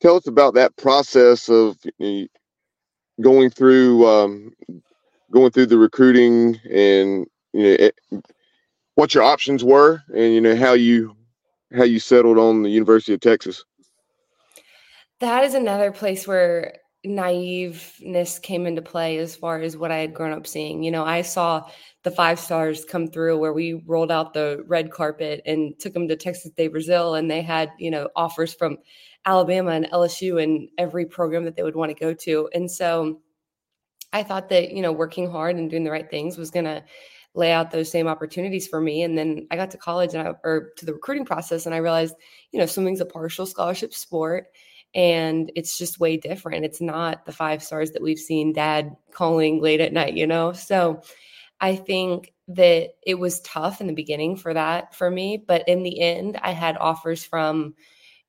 [0.05, 2.27] tell us about that process of know,
[3.21, 4.53] going through um,
[5.31, 7.99] going through the recruiting and you know it,
[8.93, 11.15] what your options were, and you know how you
[11.75, 13.65] how you settled on the University of Texas.
[15.21, 20.13] that is another place where naiveness came into play as far as what I had
[20.13, 20.83] grown up seeing.
[20.83, 21.67] You know, I saw
[22.03, 26.07] the five stars come through where we rolled out the red carpet and took them
[26.07, 28.77] to Texas de Brazil and they had, you know, offers from
[29.25, 32.49] Alabama and LSU and every program that they would want to go to.
[32.53, 33.21] And so
[34.13, 36.83] I thought that, you know, working hard and doing the right things was going to
[37.33, 39.03] lay out those same opportunities for me.
[39.03, 41.79] And then I got to college and I, or to the recruiting process and I
[41.79, 42.15] realized,
[42.51, 44.47] you know, swimming's a partial scholarship sport
[44.93, 46.63] and it's just way different.
[46.63, 50.53] It's not the five stars that we've seen dad calling late at night, you know?
[50.53, 51.01] So
[51.59, 55.83] I think that it was tough in the beginning for that for me, but in
[55.83, 57.73] the end, I had offers from,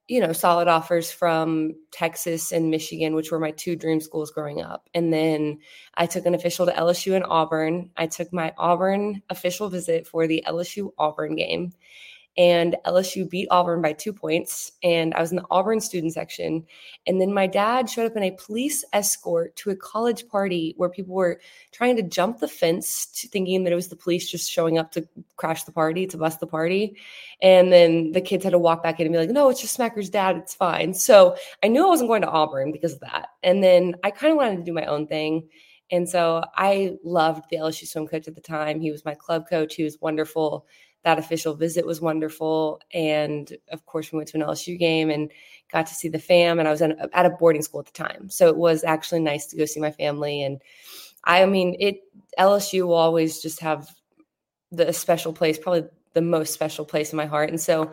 [0.09, 4.63] you know, solid offers from Texas and Michigan, which were my two dream schools growing
[4.63, 4.89] up.
[4.95, 5.59] And then
[5.95, 7.91] I took an official to LSU and Auburn.
[7.97, 11.73] I took my Auburn official visit for the LSU Auburn game
[12.39, 14.73] and LSU beat Auburn by two points.
[14.83, 16.65] And I was in the Auburn student section.
[17.07, 20.91] And then my dad showed up in a police escort to a college party where
[20.91, 21.41] people were
[21.73, 24.93] trying to jump the fence, to thinking that it was the police just showing up
[24.93, 26.97] to crash the party, to bust the party.
[27.41, 29.75] And then the kids had to walk back in and be like, no, it's just
[29.75, 30.37] Smacker's dad.
[30.37, 30.93] It's fine.
[30.93, 33.29] So I knew I wasn't going to Auburn because of that.
[33.43, 35.49] And then I kind of wanted to do my own thing.
[35.91, 38.81] And so I loved the LSU swim coach at the time.
[38.81, 39.75] He was my club coach.
[39.77, 40.67] He was wonderful
[41.07, 42.81] that official visit was wonderful.
[42.93, 45.31] And of course, we went to an LSU game and
[45.71, 46.59] got to see the fam.
[46.59, 48.29] And I was at a boarding school at the time.
[48.29, 50.43] So it was actually nice to go see my family.
[50.43, 50.61] And
[51.23, 52.01] I mean, it
[52.41, 53.89] LSU will always just have
[54.73, 57.51] the special place, probably the most special place in my heart.
[57.51, 57.93] And so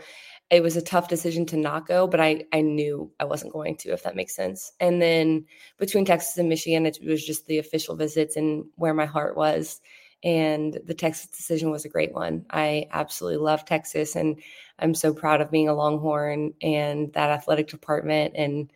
[0.50, 3.78] it was a tough decision to not go, but I, I knew I wasn't going
[3.78, 4.72] to, if that makes sense.
[4.80, 5.46] And then
[5.78, 9.82] between Texas and Michigan, it was just the official visits and where my heart was
[10.24, 12.46] and the Texas decision was a great one.
[12.50, 14.42] I absolutely love Texas, and
[14.80, 18.72] I'm so proud of being a Longhorn and that athletic department and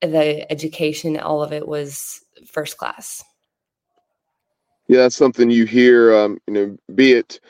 [0.00, 1.18] the education.
[1.18, 3.24] All of it was first class.
[4.88, 6.14] Yeah, that's something you hear.
[6.14, 7.40] Um, you know, be it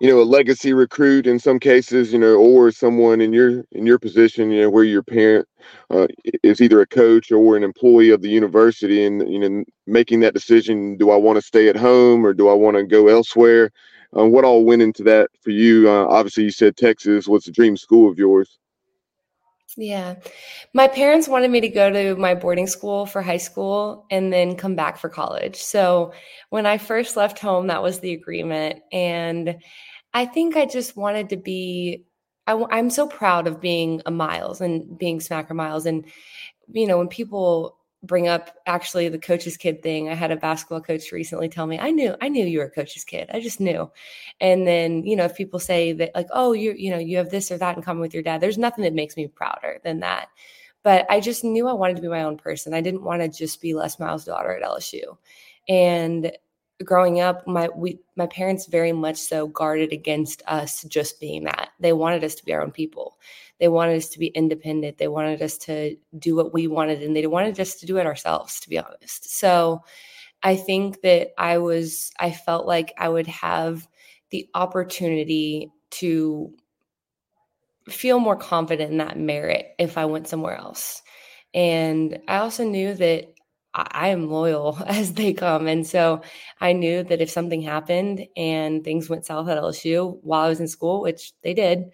[0.00, 3.86] you know a legacy recruit in some cases you know or someone in your in
[3.86, 5.46] your position you know where your parent
[5.90, 6.06] uh,
[6.42, 10.34] is either a coach or an employee of the university and you know making that
[10.34, 13.70] decision do i want to stay at home or do i want to go elsewhere?
[14.16, 15.86] Uh, what all went into that for you?
[15.86, 18.58] Uh, obviously you said texas was a dream school of yours
[19.78, 20.16] yeah.
[20.74, 24.56] My parents wanted me to go to my boarding school for high school and then
[24.56, 25.54] come back for college.
[25.54, 26.12] So
[26.50, 28.80] when I first left home, that was the agreement.
[28.90, 29.58] And
[30.12, 32.04] I think I just wanted to be.
[32.48, 35.86] I, I'm so proud of being a Miles and being Smacker Miles.
[35.86, 36.06] And,
[36.72, 40.08] you know, when people bring up actually the coach's kid thing.
[40.08, 42.70] I had a basketball coach recently tell me, I knew, I knew you were a
[42.70, 43.28] coach's kid.
[43.32, 43.90] I just knew.
[44.40, 47.30] And then, you know, if people say that like, oh, you, you know, you have
[47.30, 50.00] this or that in common with your dad, there's nothing that makes me prouder than
[50.00, 50.28] that.
[50.84, 52.72] But I just knew I wanted to be my own person.
[52.72, 55.16] I didn't want to just be Les Miles' daughter at LSU.
[55.68, 56.32] And
[56.84, 61.70] growing up my we my parents very much so guarded against us just being that
[61.80, 63.18] they wanted us to be our own people
[63.58, 64.98] they wanted us to be independent.
[64.98, 68.06] They wanted us to do what we wanted and they wanted us to do it
[68.06, 69.30] ourselves to be honest.
[69.38, 69.82] So
[70.42, 73.88] i think that i was i felt like i would have
[74.30, 76.52] the opportunity to
[77.88, 81.02] feel more confident in that merit if i went somewhere else.
[81.54, 83.32] And i also knew that
[83.90, 85.66] I am loyal as they come.
[85.66, 86.22] And so
[86.60, 90.60] I knew that if something happened and things went south at LSU while I was
[90.60, 91.90] in school, which they did,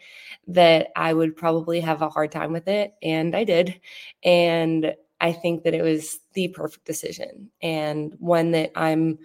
[0.48, 2.94] that I would probably have a hard time with it.
[3.02, 3.80] And I did.
[4.22, 9.18] And I think that it was the perfect decision and one that I'm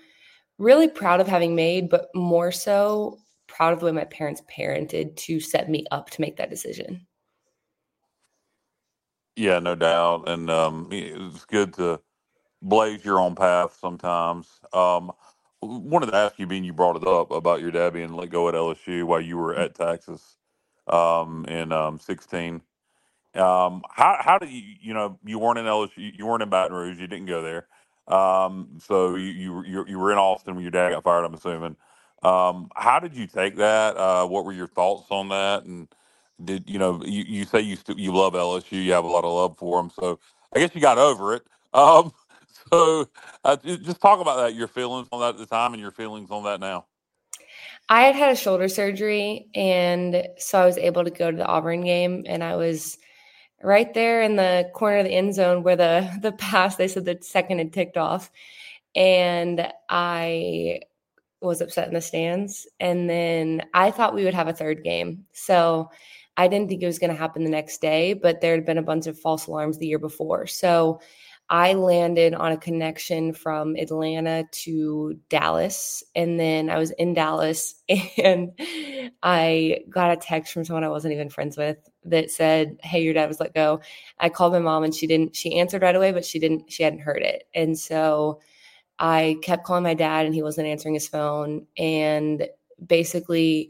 [0.57, 3.17] really proud of having made, but more so
[3.47, 7.05] proud of the way my parents parented to set me up to make that decision.
[9.35, 10.27] Yeah, no doubt.
[10.27, 12.01] And um, it's good to
[12.61, 14.47] blaze your own path sometimes.
[14.73, 15.11] Um,
[15.61, 18.49] wanted to ask you, being you brought it up about your dad being let go
[18.49, 20.37] at LSU while you were at Texas
[20.87, 22.61] um, in um, 16.
[23.35, 26.75] Um, how how did you you know you weren't in LSU, you weren't in Baton
[26.75, 27.67] Rouge, you didn't go there.
[28.13, 31.23] Um, so you, you you were in Austin when your dad got fired.
[31.25, 31.77] I'm assuming.
[32.23, 33.95] Um, how did you take that?
[33.97, 35.63] Uh, what were your thoughts on that?
[35.63, 35.87] And
[36.43, 39.23] did you know you, you say you st- you love LSU, you have a lot
[39.23, 39.91] of love for them.
[39.91, 40.19] So
[40.53, 41.43] I guess you got over it.
[41.73, 42.11] Um,
[42.73, 43.09] so
[43.43, 46.29] uh, just talk about that, your feelings on that at the time and your feelings
[46.31, 46.85] on that now.
[47.89, 51.45] I had had a shoulder surgery, and so I was able to go to the
[51.45, 52.97] Auburn game, and I was
[53.63, 57.05] right there in the corner of the end zone where the the pass they said
[57.05, 58.31] the second had ticked off,
[58.95, 60.81] and I
[61.41, 65.25] was upset in the stands, and then I thought we would have a third game,
[65.31, 65.89] so
[66.37, 68.77] I didn't think it was going to happen the next day, but there had been
[68.77, 70.47] a bunch of false alarms the year before.
[70.47, 71.01] So
[71.49, 76.03] I landed on a connection from Atlanta to Dallas.
[76.15, 77.75] And then I was in Dallas
[78.17, 78.51] and
[79.23, 83.15] I got a text from someone I wasn't even friends with that said, Hey, your
[83.15, 83.81] dad was let go.
[84.19, 86.83] I called my mom and she didn't, she answered right away, but she didn't, she
[86.83, 87.43] hadn't heard it.
[87.55, 88.41] And so
[88.99, 91.65] I kept calling my dad and he wasn't answering his phone.
[91.77, 92.47] And
[92.85, 93.69] basically,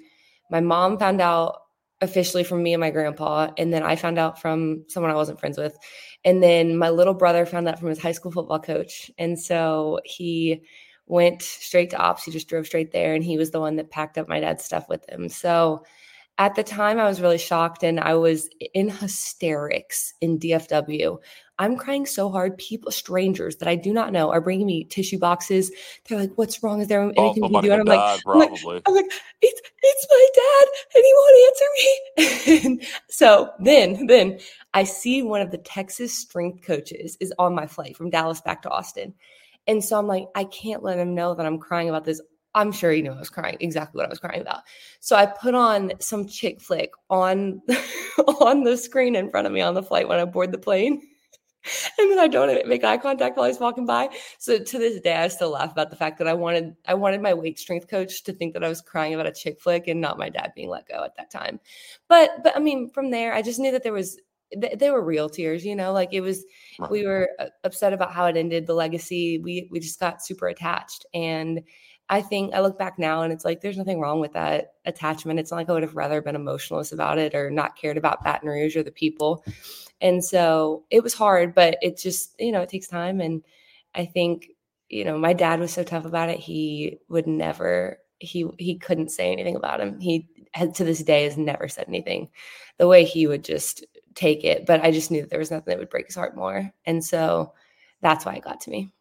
[0.51, 1.61] my mom found out
[2.01, 3.51] officially from me and my grandpa.
[3.57, 5.77] And then I found out from someone I wasn't friends with.
[6.23, 9.11] And then my little brother found out from his high school football coach.
[9.17, 10.61] And so he
[11.07, 12.23] went straight to ops.
[12.23, 13.15] He just drove straight there.
[13.15, 15.27] And he was the one that packed up my dad's stuff with him.
[15.27, 15.83] So
[16.37, 21.17] at the time, I was really shocked and I was in hysterics in DFW.
[21.59, 22.57] I'm crying so hard.
[22.57, 25.71] People, strangers that I do not know, are bringing me tissue boxes.
[26.07, 26.79] They're like, "What's wrong?
[26.81, 29.61] Is there anything oh, we can do?" And I'm like, I'm like, I'm like, "It's
[29.83, 34.39] it's my dad, and he won't answer me." and so then, then
[34.73, 38.61] I see one of the Texas strength coaches is on my flight from Dallas back
[38.61, 39.13] to Austin,
[39.67, 42.21] and so I'm like, I can't let him know that I'm crying about this.
[42.55, 44.61] I'm sure he knew I was crying exactly what I was crying about.
[45.01, 47.61] So I put on some chick flick on
[48.39, 51.01] on the screen in front of me on the flight when I board the plane
[51.97, 54.09] and then I don't make eye contact while he's walking by.
[54.37, 57.21] So to this day, I still laugh about the fact that I wanted I wanted
[57.21, 59.99] my weight strength coach to think that I was crying about a chick flick and
[59.99, 61.59] not my dad being let go at that time.
[62.07, 64.19] But but I mean, from there, I just knew that there was
[64.57, 65.65] they were real tears.
[65.65, 66.45] You know, like it was.
[66.89, 69.37] We were uh, upset about how it ended, the legacy.
[69.39, 71.61] We we just got super attached, and
[72.09, 75.39] I think I look back now and it's like there's nothing wrong with that attachment.
[75.39, 78.23] It's not like I would have rather been emotionless about it or not cared about
[78.23, 79.43] Baton Rouge or the people.
[80.01, 83.21] And so it was hard, but it just, you know, it takes time.
[83.21, 83.43] And
[83.93, 84.47] I think,
[84.87, 86.39] you know, my dad was so tough about it.
[86.39, 89.99] He would never, he he couldn't say anything about him.
[89.99, 92.29] He had to this day has never said anything.
[92.79, 94.65] The way he would just take it.
[94.65, 96.71] But I just knew that there was nothing that would break his heart more.
[96.85, 97.53] And so
[98.01, 98.91] that's why it got to me.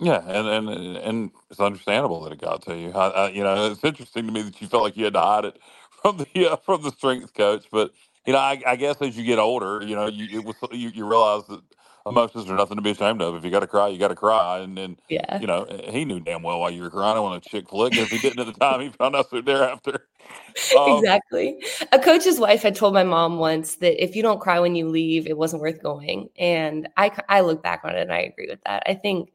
[0.00, 2.90] Yeah, and and and it's understandable that it got to you.
[2.92, 5.20] I, I, you know, it's interesting to me that you felt like you had to
[5.20, 5.58] hide it
[6.02, 7.66] from the uh, from the strength coach.
[7.70, 7.92] But
[8.26, 10.88] you know, I, I guess as you get older, you know, you it was you,
[10.88, 11.60] you realize that
[12.06, 13.34] emotions are nothing to be ashamed of.
[13.34, 14.60] If you got to cry, you got to cry.
[14.60, 17.40] And then, yeah, you know, he knew damn well why you were crying on a
[17.40, 17.92] chick flick.
[17.94, 20.06] If he didn't at the time, he found out soon thereafter.
[20.76, 21.64] Um, exactly.
[21.92, 24.88] A coach's wife had told my mom once that if you don't cry when you
[24.88, 26.28] leave, it wasn't worth going.
[26.38, 28.82] And I I look back on it and I agree with that.
[28.86, 29.32] I think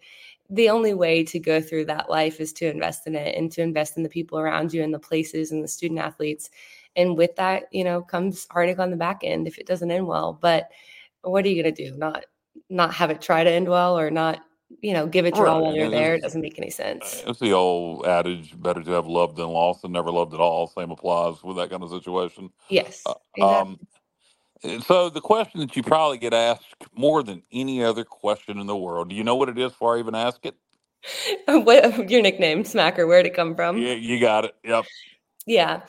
[0.49, 3.62] the only way to go through that life is to invest in it and to
[3.62, 6.49] invest in the people around you and the places and the student athletes.
[6.95, 10.08] And with that, you know, comes heartache on the back end if it doesn't end
[10.08, 10.38] well.
[10.39, 10.69] But
[11.21, 11.97] what are you going to do?
[11.97, 12.25] Not
[12.69, 14.41] not have it try to end well or not
[14.81, 15.51] you know, give it your right.
[15.51, 16.15] all while you're there.
[16.15, 17.23] It doesn't make any sense.
[17.25, 20.67] It's the old adage: better to have loved than lost, and never loved at all.
[20.67, 22.49] Same applies with that kind of situation.
[22.69, 23.03] Yes.
[23.05, 23.71] Uh, exactly.
[23.71, 23.79] Um,
[24.82, 28.78] so the question that you probably get asked more than any other question in the
[28.78, 30.56] world, do you know what it is before I even ask it?
[31.47, 33.08] what your nickname, Smacker?
[33.08, 33.78] Where'd it come from?
[33.78, 34.56] Yeah, you got it.
[34.63, 34.86] Yep.
[35.45, 35.82] Yeah.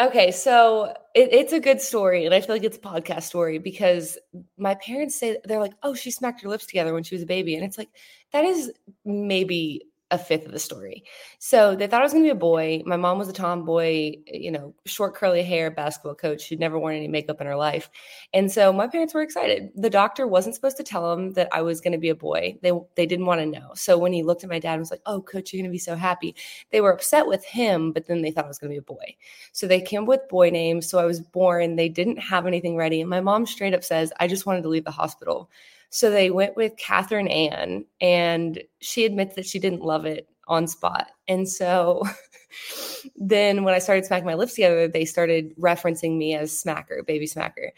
[0.00, 3.58] Okay, so it, it's a good story, and I feel like it's a podcast story
[3.58, 4.18] because
[4.58, 7.26] my parents say they're like, "Oh, she smacked her lips together when she was a
[7.26, 7.90] baby," and it's like
[8.32, 8.72] that is
[9.04, 11.02] maybe a fifth of the story.
[11.38, 12.82] So they thought I was going to be a boy.
[12.84, 16.42] My mom was a tomboy, you know, short curly hair basketball coach.
[16.42, 17.90] She'd never worn any makeup in her life.
[18.32, 19.70] And so my parents were excited.
[19.74, 22.56] The doctor wasn't supposed to tell them that I was going to be a boy.
[22.62, 23.70] They they didn't want to know.
[23.74, 25.74] So when he looked at my dad and was like, "Oh, coach, you're going to
[25.74, 26.34] be so happy."
[26.70, 28.82] They were upset with him, but then they thought I was going to be a
[28.82, 29.16] boy.
[29.52, 30.88] So they came with boy names.
[30.88, 31.76] So I was born.
[31.76, 33.00] They didn't have anything ready.
[33.00, 35.50] And my mom straight up says, "I just wanted to leave the hospital."
[35.94, 40.66] So they went with Kathryn Ann, and she admits that she didn't love it on
[40.66, 41.10] spot.
[41.28, 42.02] And so
[43.16, 47.26] then when I started smacking my lips together, they started referencing me as Smacker, baby
[47.26, 47.70] Smacker.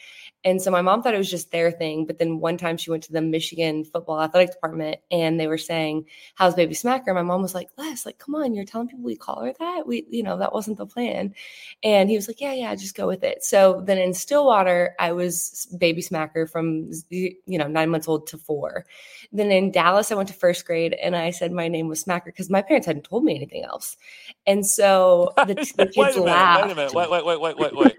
[0.44, 2.06] And so my mom thought it was just their thing.
[2.06, 5.58] But then one time she went to the Michigan football athletic department and they were
[5.58, 7.14] saying, How's baby Smacker?
[7.14, 9.86] My mom was like, Les, like, come on, you're telling people we call her that?
[9.86, 11.34] We, you know, that wasn't the plan.
[11.82, 13.44] And he was like, Yeah, yeah, just go with it.
[13.44, 18.38] So then in Stillwater, I was baby Smacker from, you know, nine months old to
[18.38, 18.86] four.
[19.32, 22.26] Then in Dallas, I went to first grade and I said my name was Smacker
[22.26, 23.98] because my parents hadn't told me anything else.
[24.46, 26.64] And so the, the kids wait laughed.
[26.64, 27.98] Wait a minute, wait, wait, wait, wait, wait, wait.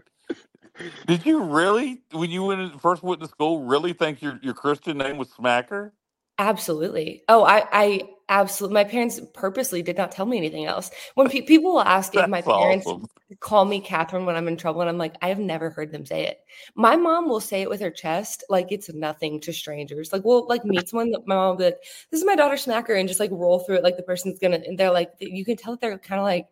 [1.06, 4.98] Did you really, when you went first went to school, really think your your Christian
[4.98, 5.92] name was Smacker?
[6.40, 7.24] Absolutely.
[7.28, 8.76] Oh, I, I absolutely.
[8.76, 10.92] My parents purposely did not tell me anything else.
[11.16, 13.08] When pe- people will ask if my parents awesome.
[13.40, 16.06] call me Kathryn when I'm in trouble, and I'm like, I have never heard them
[16.06, 16.40] say it.
[16.76, 20.14] My mom will say it with her chest, like it's nothing to strangers.
[20.14, 21.82] Like we'll like meet someone that my mom will be like,
[22.12, 24.62] "This is my daughter Smacker," and just like roll through it like the person's gonna.
[24.64, 26.48] And they're like, you can tell that they're kind of like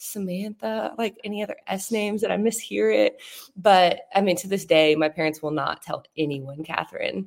[0.00, 3.20] Samantha, like any other S names that I mishear it.
[3.56, 7.26] But I mean, to this day, my parents will not tell anyone Kathryn.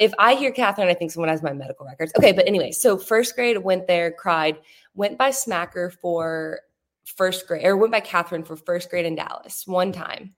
[0.00, 2.12] If I hear Kathryn, I think someone has my medical records.
[2.18, 4.58] Okay, but anyway, so first grade went there, cried,
[4.94, 6.60] went by Smacker for
[7.04, 10.34] first grade, or went by Kathryn for first grade in Dallas one time.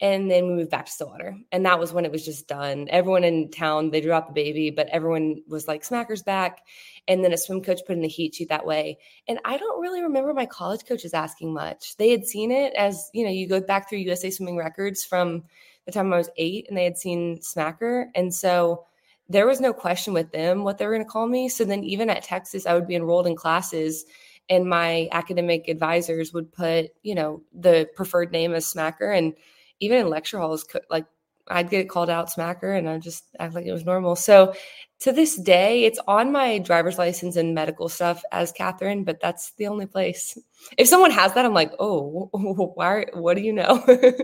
[0.00, 1.36] And then we moved back to Stillwater.
[1.50, 2.86] And that was when it was just done.
[2.88, 6.60] Everyone in town, they dropped the baby, but everyone was like, Smacker's back.
[7.08, 8.98] And then a swim coach put in the heat sheet that way.
[9.26, 11.96] And I don't really remember my college coaches asking much.
[11.96, 15.44] They had seen it as, you know, you go back through USA swimming records from
[15.84, 18.06] the time I was eight and they had seen Smacker.
[18.14, 18.84] And so
[19.28, 21.48] there was no question with them what they were going to call me.
[21.48, 24.04] So then even at Texas, I would be enrolled in classes
[24.48, 29.16] and my academic advisors would put, you know, the preferred name as Smacker.
[29.16, 29.34] And
[29.80, 31.06] even in lecture halls, like
[31.50, 34.16] I'd get called out Smacker and I just act like it was normal.
[34.16, 34.54] So
[35.00, 39.52] to this day, it's on my driver's license and medical stuff as Kathryn, but that's
[39.52, 40.36] the only place.
[40.76, 42.28] If someone has that, I'm like, oh,
[42.74, 43.06] why?
[43.14, 43.82] What do you know?
[43.88, 44.14] you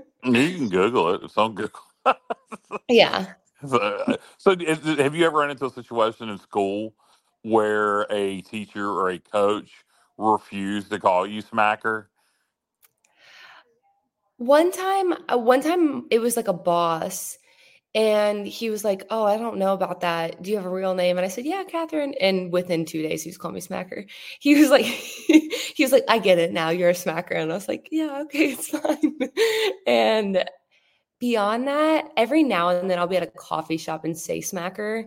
[0.57, 1.22] can Google it.
[1.22, 1.80] It's on Google.
[2.88, 3.26] yeah.
[3.66, 6.94] So, uh, so is, have you ever run into a situation in school
[7.42, 9.70] where a teacher or a coach
[10.18, 12.07] refused to call you Smacker?
[14.39, 17.39] One time, uh, one time it was like a boss,
[17.95, 20.43] and he was like, "Oh, I don't know about that.
[20.43, 23.22] Do you have a real name?" And I said, "Yeah, Kathryn." And within two days,
[23.24, 24.07] he was calling me Smacker.
[24.41, 26.70] He was like, he was like, "I get it now.
[26.70, 29.18] You're a Smacker." And I was like, "Yeah, okay, it's fine."
[29.87, 30.45] and
[31.20, 35.05] beyond that, every now and then I'll be at a coffee shop and say Smacker,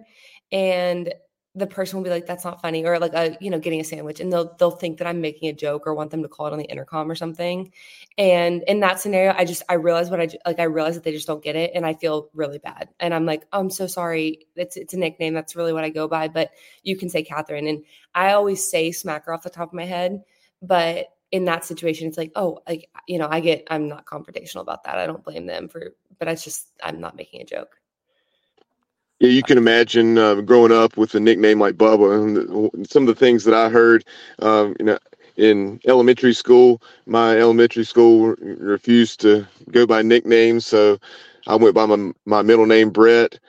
[0.51, 1.13] and
[1.57, 3.83] the person will be like, "That's not funny," or like a you know getting a
[3.83, 6.45] sandwich, and they'll they'll think that I'm making a joke or want them to call
[6.47, 7.71] it on the intercom or something.
[8.17, 10.59] And in that scenario, I just I realize what I like.
[10.59, 12.89] I realize that they just don't get it, and I feel really bad.
[12.99, 14.47] And I'm like, oh, "I'm so sorry.
[14.55, 15.33] It's it's a nickname.
[15.33, 16.51] That's really what I go by, but
[16.83, 17.83] you can say Kathryn." And
[18.13, 20.23] I always say Smacker off the top of my head,
[20.61, 24.61] but in that situation, it's like, oh, like you know, I get I'm not confrontational
[24.61, 24.97] about that.
[24.97, 27.76] I don't blame them for, but it's just I'm not making a joke.
[29.19, 33.07] Yeah, you can imagine uh, growing up with a nickname like Bubba, and some of
[33.07, 34.05] the things that I heard,
[34.39, 34.99] um, you know,
[35.37, 36.83] in elementary school.
[37.07, 40.99] My elementary school refused to go by nicknames, so
[41.47, 43.39] I went by my my middle name Brett.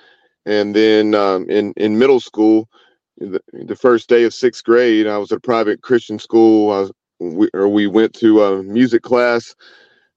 [0.47, 2.71] And then um, in in middle school,
[3.19, 6.69] the, the, first day of sixth grade, I was at a private Christian school.
[6.69, 6.91] Was,
[7.21, 9.55] we, or we went to a music class,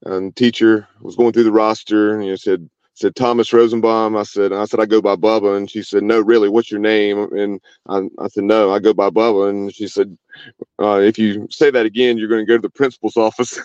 [0.06, 4.16] and teacher was going through the roster, and know, said said Thomas Rosenbaum.
[4.16, 5.58] I said, I said, I go by Bubba.
[5.58, 7.32] And she said, no, really, what's your name?
[7.34, 9.50] And I, I said, no, I go by Bubba.
[9.50, 10.18] And she said,
[10.82, 13.60] uh, if you say that again, you're going to go to the principal's office.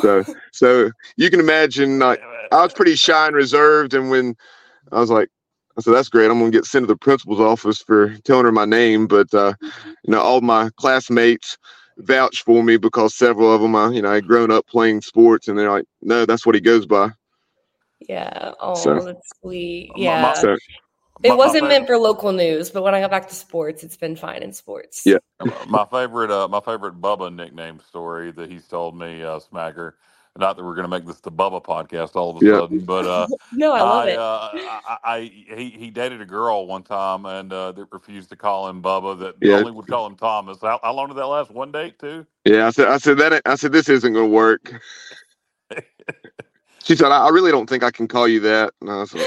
[0.00, 2.22] so, so you can imagine, like,
[2.52, 3.94] I was pretty shy and reserved.
[3.94, 4.36] And when
[4.90, 5.28] I was like,
[5.78, 6.30] I said, that's great.
[6.30, 9.06] I'm going to get sent to the principal's office for telling her my name.
[9.06, 11.56] But, uh, you know, all my classmates,
[11.98, 15.02] vouch for me because several of them, I, you know, I had grown up playing
[15.02, 17.10] sports, and they're like, "No, that's what he goes by."
[18.08, 18.52] Yeah.
[18.60, 19.90] Oh, so, that's sweet.
[19.96, 20.32] Yeah.
[20.34, 20.56] So,
[21.22, 24.16] it wasn't meant for local news, but when I got back to sports, it's been
[24.16, 25.02] fine in sports.
[25.04, 25.18] Yeah.
[25.68, 29.92] my favorite, uh, my favorite Bubba nickname story that he's told me, uh, Smacker,
[30.38, 32.58] not that we're going to make this the Bubba podcast all of a yeah.
[32.60, 34.18] sudden, but uh, no, I love I, it.
[34.18, 35.20] Uh, I, I,
[35.56, 39.18] he he dated a girl one time and uh, that refused to call him Bubba.
[39.18, 39.56] That yeah.
[39.56, 40.58] only would call him Thomas.
[40.60, 41.50] How, how long did that last?
[41.50, 42.26] One date, too.
[42.44, 44.72] Yeah, I said I said that I said this isn't going to work.
[46.82, 49.26] she said, I, I, really don't think I can call you that." Was like,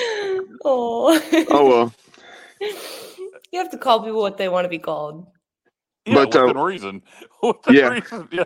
[0.63, 1.93] "Oh, oh well."
[3.51, 5.27] You have to call people what they want to be called.
[6.05, 7.01] Yeah, but, within uh, reason.
[7.41, 7.87] Within yeah.
[7.89, 8.27] reason.
[8.31, 8.43] Yeah.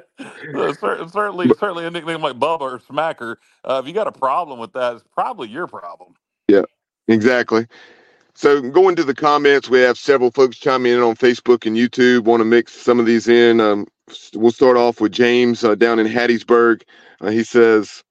[0.56, 0.74] Uh,
[1.12, 3.36] certainly, but, certainly a nickname like Bubba or Smacker.
[3.66, 6.14] Uh, if you got a problem with that, it's probably your problem.
[6.48, 6.64] Yeah,
[7.08, 7.68] exactly.
[8.36, 12.24] So going to the comments, we have several folks chiming in on Facebook and YouTube.
[12.24, 13.60] Want to mix some of these in.
[13.60, 13.86] Um,
[14.34, 16.84] we'll start off with James uh, down in Hattiesburg.
[17.20, 18.04] Uh, he says,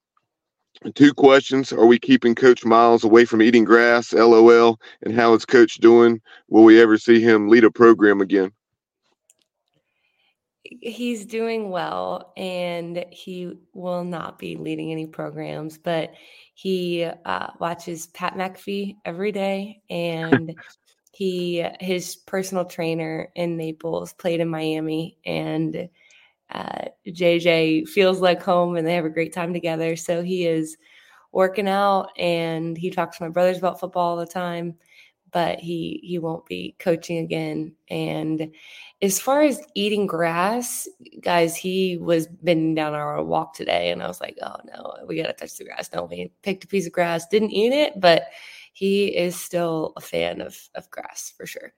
[0.95, 1.73] two questions.
[1.73, 4.13] Are we keeping Coach Miles away from eating grass?
[4.13, 4.79] LOL.
[5.03, 6.21] And how is Coach doing?
[6.49, 8.53] Will we ever see him lead a program again?
[10.81, 16.13] He's doing well and he will not be leading any programs, but
[16.55, 20.55] he uh, watches Pat McAfee every day and
[21.13, 25.89] he his personal trainer in Naples played in Miami and
[26.51, 29.97] uh, JJ feels like home and they have a great time together.
[29.97, 30.77] So he is
[31.33, 34.77] working out and he talks to my brothers about football all the time,
[35.31, 38.53] but he he won't be coaching again and
[39.01, 40.89] as far as eating grass,
[41.21, 45.17] guys, he was bending down our walk today, and I was like, "Oh no, we
[45.17, 48.27] gotta touch the grass, don't we?" Picked a piece of grass, didn't eat it, but
[48.73, 51.73] he is still a fan of of grass for sure.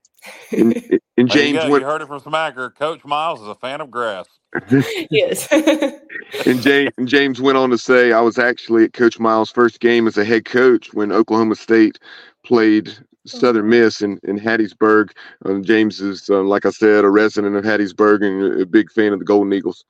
[0.51, 2.75] And, and James you, went, you heard it from Smacker.
[2.75, 4.27] Coach Miles is a fan of grass.
[5.11, 5.47] yes.
[6.47, 10.07] and James, James went on to say, I was actually at Coach Miles' first game
[10.07, 11.99] as a head coach when Oklahoma State
[12.45, 13.69] played Southern oh.
[13.69, 15.11] Miss in, in Hattiesburg.
[15.45, 19.13] Um, James is, uh, like I said, a resident of Hattiesburg and a big fan
[19.13, 19.85] of the Golden Eagles.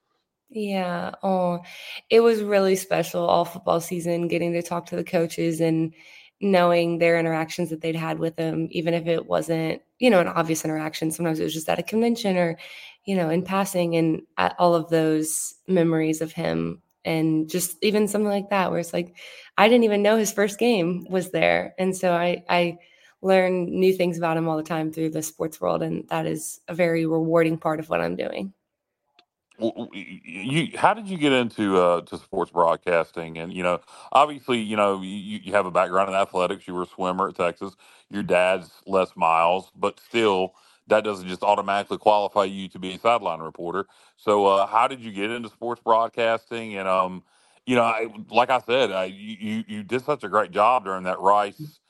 [0.50, 1.12] Yeah.
[1.22, 1.60] Oh,
[2.10, 5.94] it was really special all football season getting to talk to the coaches and
[6.40, 10.26] knowing their interactions that they'd had with them, even if it wasn't, you know, an
[10.26, 11.10] obvious interaction.
[11.10, 12.58] Sometimes it was just at a convention or,
[13.04, 14.22] you know, in passing and
[14.58, 19.16] all of those memories of him and just even something like that where it's like
[19.56, 21.74] I didn't even know his first game was there.
[21.78, 22.78] And so I I
[23.22, 26.60] learn new things about him all the time through the sports world and that is
[26.68, 28.52] a very rewarding part of what I'm doing.
[29.58, 33.36] You how did you get into uh, to sports broadcasting?
[33.38, 33.80] And you know
[34.12, 36.66] obviously you know you, you have a background in athletics.
[36.66, 37.76] You were a swimmer at texas.
[38.10, 40.54] Your dad's les miles but still
[40.90, 43.86] that doesn't just automatically qualify you to be a sideline reporter
[44.18, 47.24] so uh, how did you get into sports broadcasting and um
[47.66, 51.04] you know I, like i said I, you you did such a great job during
[51.04, 51.80] that rice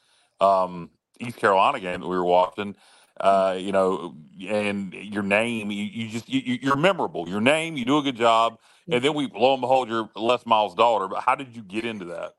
[0.40, 0.90] um,
[1.20, 2.76] east carolina game that we were watching
[3.20, 4.14] uh, you know,
[4.48, 7.28] and your name, you, you just you, you're memorable.
[7.28, 8.58] Your name, you do a good job,
[8.90, 11.08] and then we lo and behold, you're Les Miles' daughter.
[11.08, 12.34] But how did you get into that?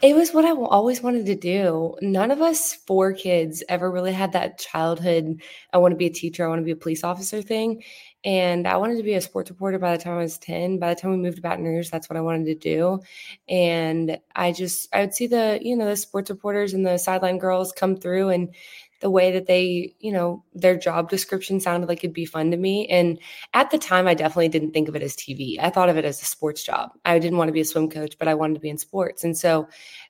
[0.00, 1.96] It was what I always wanted to do.
[2.00, 5.42] None of us four kids ever really had that childhood.
[5.72, 6.44] I want to be a teacher.
[6.44, 7.82] I want to be a police officer thing.
[8.24, 10.78] And I wanted to be a sports reporter by the time I was 10.
[10.78, 13.00] By the time we moved to Baton Rouge, that's what I wanted to do.
[13.48, 17.38] And I just, I would see the, you know, the sports reporters and the sideline
[17.38, 18.54] girls come through and
[19.00, 22.56] the way that they, you know, their job description sounded like it'd be fun to
[22.56, 22.86] me.
[22.88, 23.18] And
[23.54, 25.56] at the time, I definitely didn't think of it as TV.
[25.60, 26.90] I thought of it as a sports job.
[27.04, 29.22] I didn't want to be a swim coach, but I wanted to be in sports.
[29.22, 29.68] And so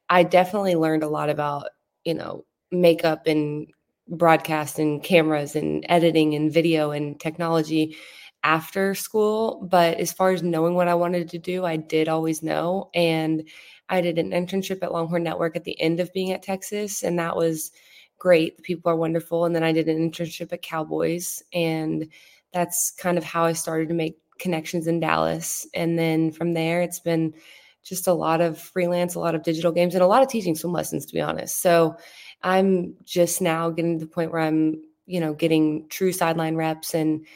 [0.09, 1.69] I definitely learned a lot about,
[2.05, 3.67] you know, makeup and
[4.09, 7.95] broadcast and cameras and editing and video and technology
[8.43, 9.67] after school.
[9.71, 12.89] But as far as knowing what I wanted to do, I did always know.
[12.95, 13.47] And
[13.91, 17.03] I did an internship at Longhorn Network at the end of being at Texas.
[17.03, 17.71] And that was,
[18.19, 18.57] great.
[18.57, 19.45] The people are wonderful.
[19.45, 21.43] And then I did an internship at Cowboys.
[21.53, 22.09] And
[22.53, 25.67] that's kind of how I started to make connections in Dallas.
[25.75, 27.35] And then from there, it's been
[27.83, 30.55] just a lot of freelance, a lot of digital games, and a lot of teaching
[30.55, 31.61] swim lessons, to be honest.
[31.61, 31.97] So
[32.43, 36.95] I'm just now getting to the point where I'm, you know, getting true sideline reps
[36.95, 37.27] and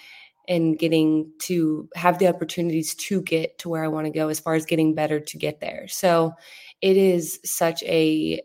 [0.48, 4.40] and getting to have the opportunities to get to where I want to go as
[4.40, 5.86] far as getting better to get there.
[5.86, 6.34] So
[6.80, 8.42] it is such a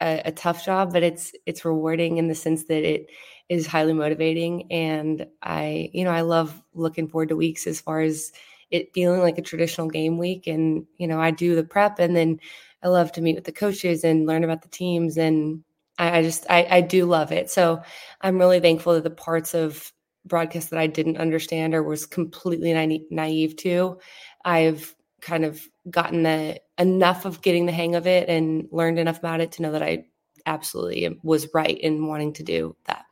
[0.00, 3.10] a, a tough job, but it's it's rewarding in the sense that it
[3.48, 8.00] is highly motivating and I, you know, I love looking forward to weeks as far
[8.00, 8.30] as
[8.70, 10.46] it feeling like a traditional game week.
[10.46, 12.40] And, you know, I do the prep and then
[12.82, 15.16] I love to meet with the coaches and learn about the teams.
[15.16, 15.64] And
[15.98, 17.50] I, I just, I, I do love it.
[17.50, 17.82] So
[18.20, 19.92] I'm really thankful that the parts of
[20.26, 23.98] broadcast that I didn't understand or was completely naive, naive to,
[24.44, 25.60] I've kind of
[25.90, 29.62] gotten the enough of getting the hang of it and learned enough about it to
[29.62, 30.04] know that I
[30.46, 33.04] absolutely was right in wanting to do that.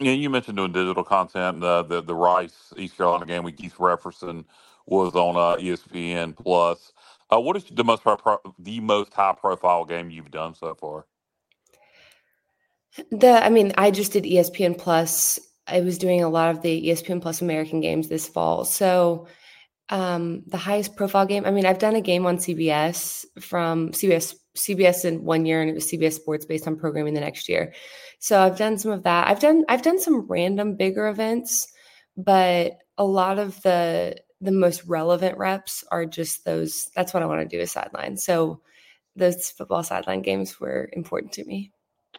[0.00, 1.62] Yeah, you mentioned doing digital content.
[1.62, 4.44] Uh, the the Rice East Carolina game with Keith Jefferson
[4.86, 6.92] was on uh, ESPN Plus.
[7.32, 11.06] Uh, what is the most pro- the most high profile game you've done so far?
[13.10, 15.38] The I mean, I just did ESPN Plus.
[15.68, 19.28] I was doing a lot of the ESPN Plus American games this fall, so
[19.92, 21.44] um, the highest profile game.
[21.44, 25.70] I mean, I've done a game on CBS from CBS CBS in one year, and
[25.70, 27.74] it was CBS Sports based on programming the next year.
[28.18, 29.28] So I've done some of that.
[29.28, 31.70] I've done I've done some random bigger events,
[32.16, 36.90] but a lot of the the most relevant reps are just those.
[36.96, 38.16] That's what I want to do is sideline.
[38.16, 38.62] So
[39.14, 41.70] those football sideline games were important to me.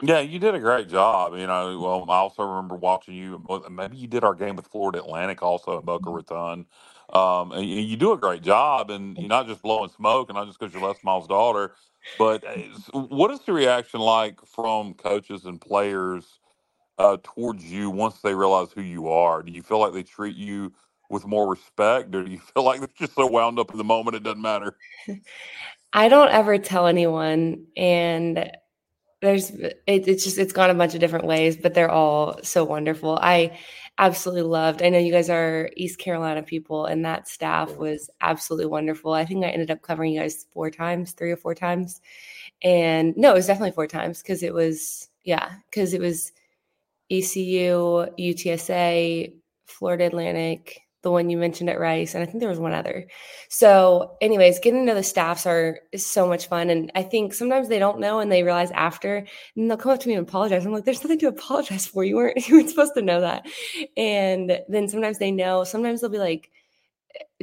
[0.01, 1.34] Yeah, you did a great job.
[1.36, 3.43] You know, well, I also remember watching you.
[3.71, 6.67] Maybe you did our game with Florida Atlantic also at Boca Raton.
[7.12, 10.47] Um, and you do a great job, and you're not just blowing smoke, and not
[10.47, 11.74] just because you're Les Miles' daughter.
[12.18, 16.39] But uh, what is the reaction like from coaches and players
[16.97, 19.43] uh, towards you once they realize who you are?
[19.43, 20.74] Do you feel like they treat you
[21.10, 23.84] with more respect, or do you feel like they're just so wound up in the
[23.84, 24.78] moment it doesn't matter?
[25.93, 28.51] I don't ever tell anyone, and
[29.22, 32.64] there's it, it's just it's gone a bunch of different ways, but they're all so
[32.64, 33.20] wonderful.
[33.22, 33.60] I
[33.97, 34.81] absolutely loved.
[34.81, 39.13] I know you guys are East Carolina people, and that staff was absolutely wonderful.
[39.13, 42.01] I think I ended up covering you guys four times, three or four times.
[42.63, 46.31] And no, it was definitely four times because it was, yeah, because it was
[47.11, 49.33] ECU, UTSA,
[49.65, 53.06] Florida Atlantic, the one you mentioned at Rice, and I think there was one other.
[53.49, 57.34] So, anyways, getting to know the staffs are is so much fun, and I think
[57.34, 59.26] sometimes they don't know and they realize after,
[59.56, 60.66] and they'll come up to me and apologize.
[60.66, 62.04] I'm like, "There's nothing to apologize for.
[62.04, 63.45] You weren't you weren't supposed to know that."
[63.97, 65.64] And then sometimes they know.
[65.64, 66.49] Sometimes they'll be like,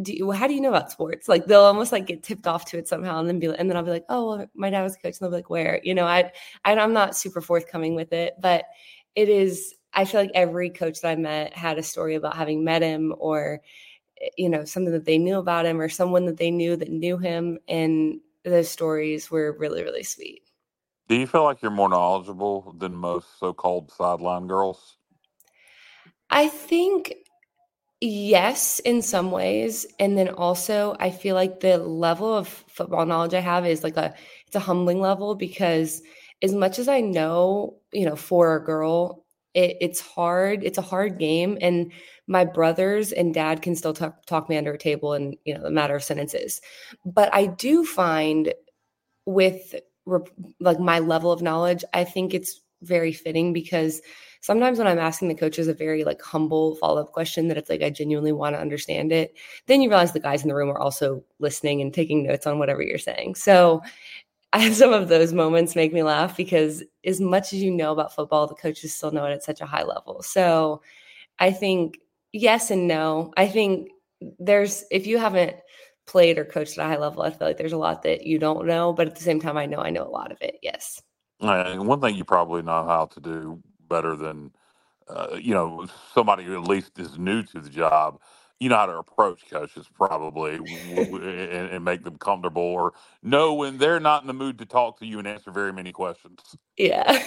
[0.03, 1.29] do you, how do you know about sports?
[1.29, 3.77] Like they'll almost like get tipped off to it somehow, and then be, and then
[3.77, 5.81] I'll be like, oh, well, my dad was a coach, and they'll be like, where?
[5.85, 6.33] You know, I,
[6.65, 8.65] I I'm not super forthcoming with it, but
[9.15, 9.75] it is.
[9.95, 13.15] I feel like every coach that I met had a story about having met him,
[13.19, 13.61] or
[14.21, 16.91] eh, you know, something that they knew about him, or someone that they knew that
[16.91, 20.43] knew him, and those stories were really really sweet.
[21.09, 24.97] Do you feel like you're more knowledgeable than most so-called sideline girls?
[26.31, 27.15] I think
[28.01, 29.87] Yes, in some ways.
[29.99, 33.97] And then also I feel like the level of football knowledge I have is like
[33.99, 34.15] a
[34.47, 36.03] it's a humbling level because
[36.43, 39.20] as much as I know, you know, for a girl,
[39.55, 40.63] it, it's hard.
[40.65, 41.59] It's a hard game.
[41.61, 41.93] And
[42.27, 45.65] my brothers and dad can still talk, talk me under a table in, you know,
[45.65, 46.61] a matter of sentences.
[47.05, 48.55] But I do find
[49.27, 49.75] with
[50.61, 54.01] like my level of knowledge, I think it's very fitting because
[54.41, 57.69] sometimes when I'm asking the coaches a very like humble follow up question that it's
[57.69, 59.35] like I genuinely want to understand it,
[59.67, 62.59] then you realize the guys in the room are also listening and taking notes on
[62.59, 63.35] whatever you're saying.
[63.35, 63.83] So
[64.53, 68.15] I, some of those moments make me laugh because as much as you know about
[68.15, 70.23] football, the coaches still know it at such a high level.
[70.23, 70.83] So
[71.39, 71.99] I think
[72.33, 73.33] yes and no.
[73.37, 73.91] I think
[74.39, 75.57] there's if you haven't
[76.07, 78.39] played or coached at a high level, I feel like there's a lot that you
[78.39, 80.59] don't know, but at the same time, I know I know a lot of it.
[80.63, 81.01] Yes.
[81.39, 84.53] One thing you probably know how to do better than
[85.09, 88.21] uh, you know somebody who at least is new to the job.
[88.61, 92.93] You know how to approach coaches probably and, and make them comfortable, or
[93.23, 95.93] know when they're not in the mood to talk to you and answer very many
[95.93, 96.39] questions.
[96.77, 97.11] Yeah,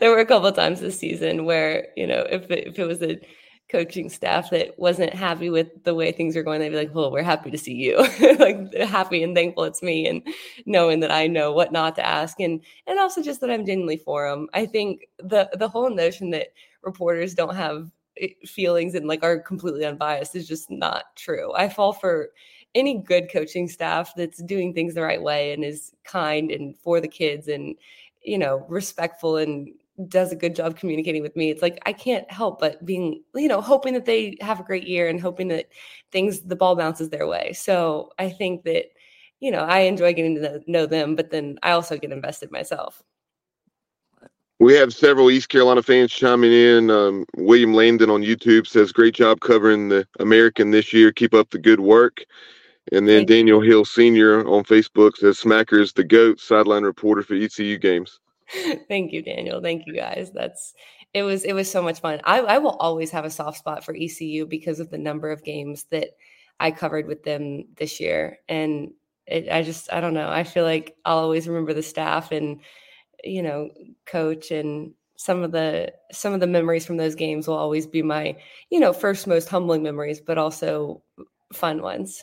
[0.00, 3.02] there were a couple times this season where you know if it, if it was
[3.02, 3.20] a
[3.68, 7.10] coaching staff that wasn't happy with the way things are going, they'd be like, "Well,
[7.10, 7.96] we're happy to see you,
[8.38, 10.22] like happy and thankful it's me," and
[10.64, 13.96] knowing that I know what not to ask, and and also just that I'm genuinely
[13.98, 14.48] for them.
[14.54, 16.48] I think the the whole notion that
[16.82, 17.90] reporters don't have
[18.20, 21.52] Eh, feelings and like are completely unbiased is just not true.
[21.54, 22.30] I fall for
[22.74, 27.00] any good coaching staff that's doing things the right way and is kind and for
[27.00, 27.76] the kids and
[28.22, 29.68] you know respectful and
[30.08, 31.50] does a good job communicating with me.
[31.50, 34.86] It's like I can't help but being, you know, hoping that they have a great
[34.86, 35.66] year and hoping that
[36.12, 37.52] things the ball bounces their way.
[37.54, 38.86] So I think that,
[39.40, 43.02] you know, I enjoy getting to know them, but then I also get invested myself.
[44.58, 46.90] We have several East Carolina fans chiming in.
[46.90, 51.12] Um, William Landon on YouTube says, "Great job covering the American this year.
[51.12, 52.24] Keep up the good work."
[52.92, 53.60] And then Thank Daniel.
[53.60, 54.46] Hill Sr.
[54.48, 58.18] on Facebook says, "Smackers the goat sideline reporter for ECU games."
[58.88, 59.60] Thank you, Daniel.
[59.60, 60.30] Thank you guys.
[60.32, 60.72] That's
[61.12, 62.20] it was it was so much fun.
[62.24, 65.44] I, I will always have a soft spot for ECU because of the number of
[65.44, 66.10] games that
[66.60, 68.38] I covered with them this year.
[68.48, 68.92] And
[69.26, 70.30] it, I just I don't know.
[70.30, 72.60] I feel like I'll always remember the staff and
[73.24, 73.70] you know,
[74.06, 78.02] coach and some of the some of the memories from those games will always be
[78.02, 78.36] my,
[78.70, 81.02] you know, first most humbling memories, but also
[81.52, 82.22] fun ones.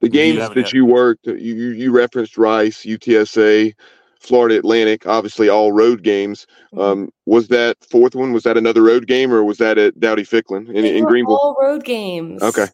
[0.00, 3.72] The games you that you worked, you you referenced Rice, UTSA,
[4.18, 6.46] Florida Atlantic, obviously all road games.
[6.74, 6.80] Mm-hmm.
[6.80, 8.32] Um, was that fourth one?
[8.32, 11.36] Was that another road game, or was that at Dowdy Ficklen in, in Greenville?
[11.36, 12.42] All road games.
[12.42, 12.66] Okay.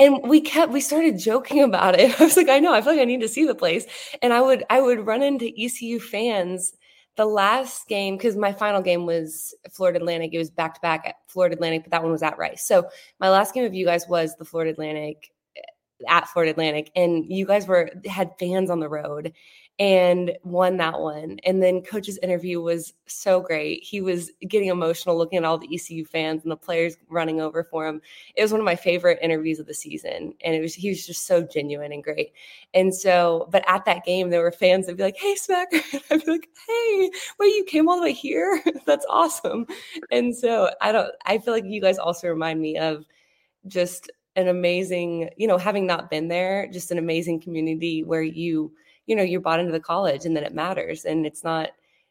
[0.00, 2.10] And we kept we started joking about it.
[2.20, 3.86] I was like, I know, I feel like I need to see the place.
[4.20, 6.72] And I would I would run into ECU fans
[7.16, 10.32] the last game because my final game was Florida Atlantic.
[10.32, 12.66] It was back to back at Florida Atlantic, but that one was at Rice.
[12.66, 12.88] So
[13.20, 15.60] my last game of you guys was the Florida Atlantic eh,
[16.08, 19.32] at Florida Atlantic, and you guys were had fans on the road,
[19.78, 21.38] and won that one.
[21.44, 23.82] And then coach's interview was so great.
[23.82, 27.64] He was getting emotional looking at all the ECU fans and the players running over
[27.64, 28.00] for him.
[28.36, 30.34] It was one of my favorite interviews of the season.
[30.44, 32.32] And it was he was just so genuine and great.
[32.74, 35.82] And so, but at that game, there were fans that'd be like, Hey, Smacker.
[36.10, 37.10] I'd be like, Hey,
[37.40, 38.62] wait, you came all the way here?
[38.86, 39.66] That's awesome.
[40.10, 43.06] And so I don't I feel like you guys also remind me of
[43.66, 48.72] just an amazing, you know, having not been there, just an amazing community where you
[49.06, 51.70] you know you're bought into the college and then it matters and it's not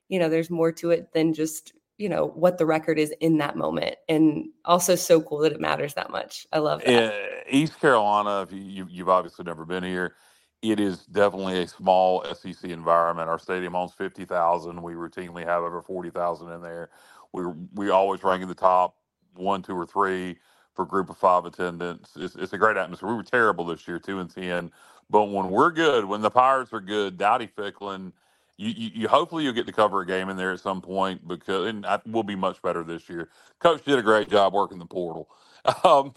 [0.09, 3.37] you know there's more to it than just you know what the record is in
[3.37, 6.47] that moment and also so cool that it matters that much.
[6.51, 7.13] I love that.
[7.49, 10.15] East carolina if you, you've obviously never been here
[10.61, 13.29] it is definitely a small sec environment.
[13.29, 16.89] Our stadium owns 50000 we routinely have over 40000 in there.
[17.33, 18.95] We we always rank in the top
[19.33, 20.37] one two or three
[20.75, 22.11] for group of five attendance.
[22.15, 23.09] It's, it's a great atmosphere.
[23.09, 24.71] We were terrible this year two and ten
[25.11, 28.13] but when we're good, when the Pirates are good, Dowdy Ficklen,
[28.57, 31.27] you, you, you, hopefully you'll get to cover a game in there at some point
[31.27, 33.29] because and I, we'll be much better this year.
[33.59, 35.29] Coach did a great job working the portal,
[35.85, 36.13] Um,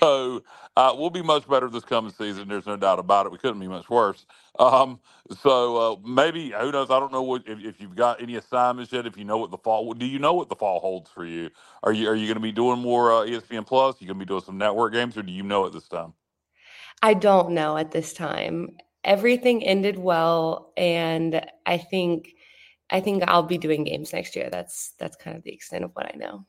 [0.00, 0.44] so
[0.76, 2.48] uh, we'll be much better this coming season.
[2.48, 3.32] There's no doubt about it.
[3.32, 4.26] We couldn't be much worse.
[4.58, 5.00] Um,
[5.42, 6.90] so uh, maybe who knows?
[6.90, 9.06] I don't know what if, if you've got any assignments yet.
[9.06, 11.50] If you know what the fall, do you know what the fall holds for you?
[11.84, 13.96] Are you are you going to be doing more uh, ESPN Plus?
[14.00, 16.14] You going to be doing some network games, or do you know at this time?
[17.02, 18.76] I don't know at this time.
[19.04, 22.28] Everything ended well, and I think
[22.90, 24.50] I think I'll be doing games next year.
[24.50, 26.46] That's that's kind of the extent of what I know.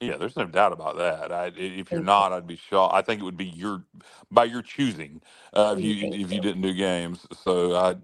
[0.00, 1.32] Yeah, there's no doubt about that.
[1.32, 2.94] I, if you're not, I'd be shocked.
[2.94, 3.82] I think it would be your
[4.30, 5.20] by your choosing
[5.54, 7.26] uh, if you if you didn't do games.
[7.42, 7.96] So I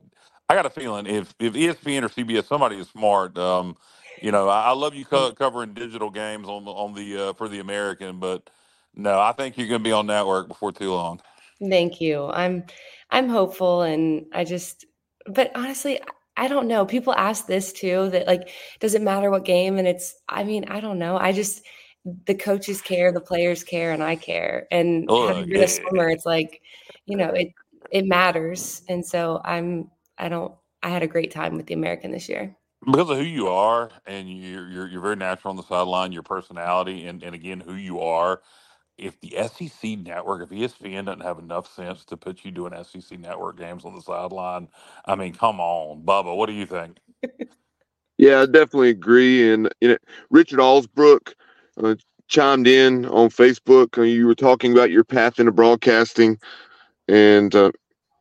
[0.49, 3.77] I got a feeling if if ESPN or CBS somebody is smart, um,
[4.21, 7.33] you know, I, I love you co- covering digital games on the on the uh,
[7.35, 8.51] for the American, but
[8.97, 11.21] no, I think you're going to be on network before too long.
[11.61, 12.27] Thank you.
[12.27, 12.65] I'm
[13.11, 14.85] I'm hopeful, and I just,
[15.27, 16.01] but honestly,
[16.37, 16.85] I don't know.
[16.85, 18.11] People ask this too.
[18.11, 18.49] That like,
[18.81, 19.79] does it matter what game?
[19.79, 21.17] And it's, I mean, I don't know.
[21.17, 21.63] I just
[22.27, 24.67] the coaches care, the players care, and I care.
[24.71, 25.65] And Oh, having been yeah.
[25.65, 26.61] a swimmer, it's like,
[27.07, 27.49] you know, it
[27.91, 28.83] it matters.
[28.89, 32.57] And so I'm I don't I had a great time with the American this year.
[32.85, 36.23] because of who you are and you're you're, you're very natural on the sideline, your
[36.23, 38.43] personality, and, and again who you are.
[38.97, 43.19] If the SEC network, if ESPN doesn't have enough sense to put you doing SEC
[43.19, 44.69] network games on the sideline,
[45.05, 46.99] I mean, come on, Bubba, what do you think?
[48.19, 49.53] Yeah, I definitely agree.
[49.53, 49.97] And you know,
[50.31, 51.35] Richard Allsbrook
[51.83, 51.97] uh,
[52.29, 53.99] chimed in on Facebook.
[53.99, 56.39] Uh, you were talking about your path into broadcasting
[57.09, 57.73] and uh,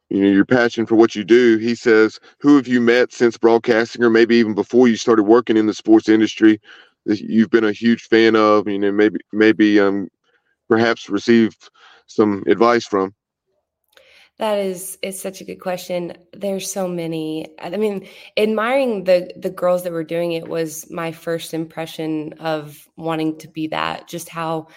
[0.10, 1.58] you know your passion for what you do.
[1.58, 5.58] He says, "Who have you met since broadcasting, or maybe even before you started working
[5.58, 6.60] in the sports industry,
[7.06, 8.68] you've been a huge fan of?
[8.68, 10.10] You know, maybe maybe um,
[10.74, 11.70] perhaps received
[12.08, 13.14] some advice from."
[14.40, 16.14] That is is such a good question.
[16.34, 17.56] There's so many.
[17.60, 22.90] I mean, admiring the the girls that were doing it was my first impression of
[22.98, 24.08] wanting to be that.
[24.08, 24.68] Just how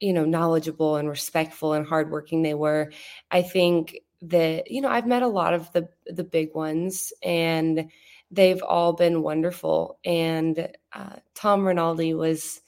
[0.00, 2.90] you know knowledgeable and respectful and hardworking they were.
[3.30, 7.90] I think that you know I've met a lot of the the big ones and
[8.30, 9.98] they've all been wonderful.
[10.04, 12.60] And uh, Tom Rinaldi was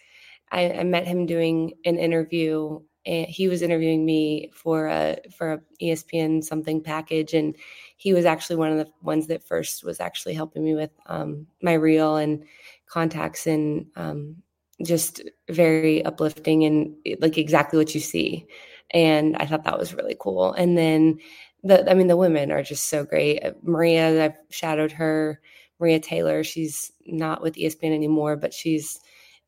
[0.52, 5.52] I, I met him doing an interview and he was interviewing me for a for
[5.54, 7.56] a ESPN something package and
[7.96, 11.46] he was actually one of the ones that first was actually helping me with um,
[11.62, 12.44] my reel and
[12.86, 14.36] contacts and um,
[14.84, 18.46] just very uplifting and like exactly what you see.
[18.90, 20.52] And i thought that was really cool.
[20.52, 21.18] And then
[21.64, 23.42] the i mean the women are just so great.
[23.62, 25.40] Maria i've shadowed her.
[25.80, 28.98] Maria taylor she's not with espn anymore but she's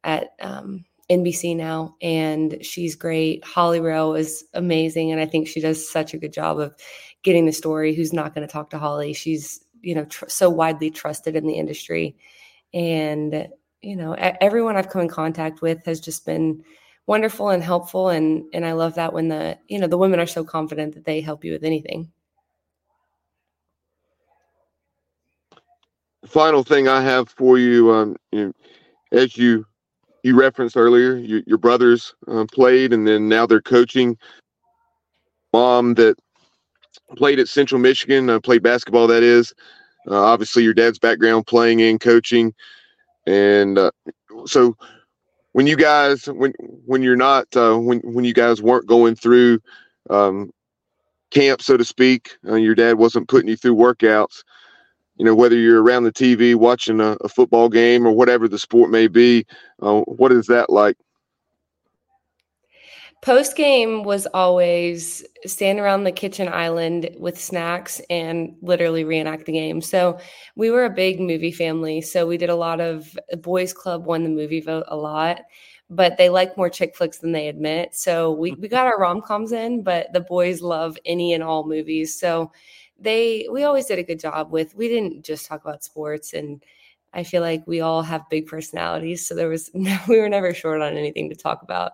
[0.04, 3.44] at um, NBC now, and she's great.
[3.44, 6.74] Holly Rowe is amazing, and I think she does such a good job of
[7.22, 7.94] getting the story.
[7.94, 9.12] Who's not going to talk to Holly?
[9.12, 12.16] She's you know tr- so widely trusted in the industry,
[12.72, 13.48] and
[13.82, 16.62] you know everyone I've come in contact with has just been
[17.06, 20.26] wonderful and helpful, and and I love that when the you know the women are
[20.26, 22.12] so confident that they help you with anything.
[26.24, 28.52] Final thing I have for you, um, you know,
[29.10, 29.66] as you
[30.22, 34.16] you referenced earlier, your, your brothers uh, played, and then now they're coaching.
[35.52, 36.16] Mom that
[37.16, 39.06] played at Central Michigan, uh, played basketball.
[39.06, 39.52] That is,
[40.08, 42.54] uh, obviously your dad's background playing and coaching,
[43.26, 43.90] and uh,
[44.46, 44.76] so
[45.52, 46.52] when you guys when
[46.86, 49.60] when you're not uh, when when you guys weren't going through
[50.08, 50.52] um,
[51.30, 54.42] camp, so to speak, uh, your dad wasn't putting you through workouts.
[55.20, 58.58] You know, whether you're around the TV watching a, a football game or whatever the
[58.58, 59.44] sport may be,
[59.82, 60.96] uh, what is that like?
[63.20, 69.52] Post game was always stand around the kitchen island with snacks and literally reenact the
[69.52, 69.82] game.
[69.82, 70.18] So
[70.56, 72.00] we were a big movie family.
[72.00, 75.42] So we did a lot of boys club won the movie vote a lot,
[75.90, 77.94] but they like more chick flicks than they admit.
[77.94, 81.68] So we, we got our rom coms in, but the boys love any and all
[81.68, 82.18] movies.
[82.18, 82.50] So
[83.00, 86.62] they we always did a good job with we didn't just talk about sports and
[87.12, 89.26] I feel like we all have big personalities.
[89.26, 91.92] So there was we were never short on anything to talk about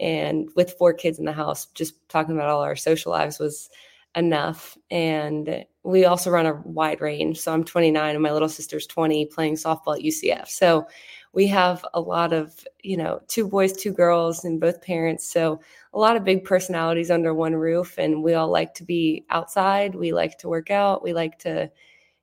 [0.00, 3.70] and with four kids in the house just talking about all our social lives was
[4.14, 8.86] enough and we also run a wide range so i'm 29 and my little sister's
[8.86, 10.86] 20 playing softball at ucf so
[11.32, 15.60] we have a lot of you know two boys two girls and both parents so
[15.96, 19.94] a lot of big personalities under one roof and we all like to be outside
[19.94, 21.68] we like to work out we like to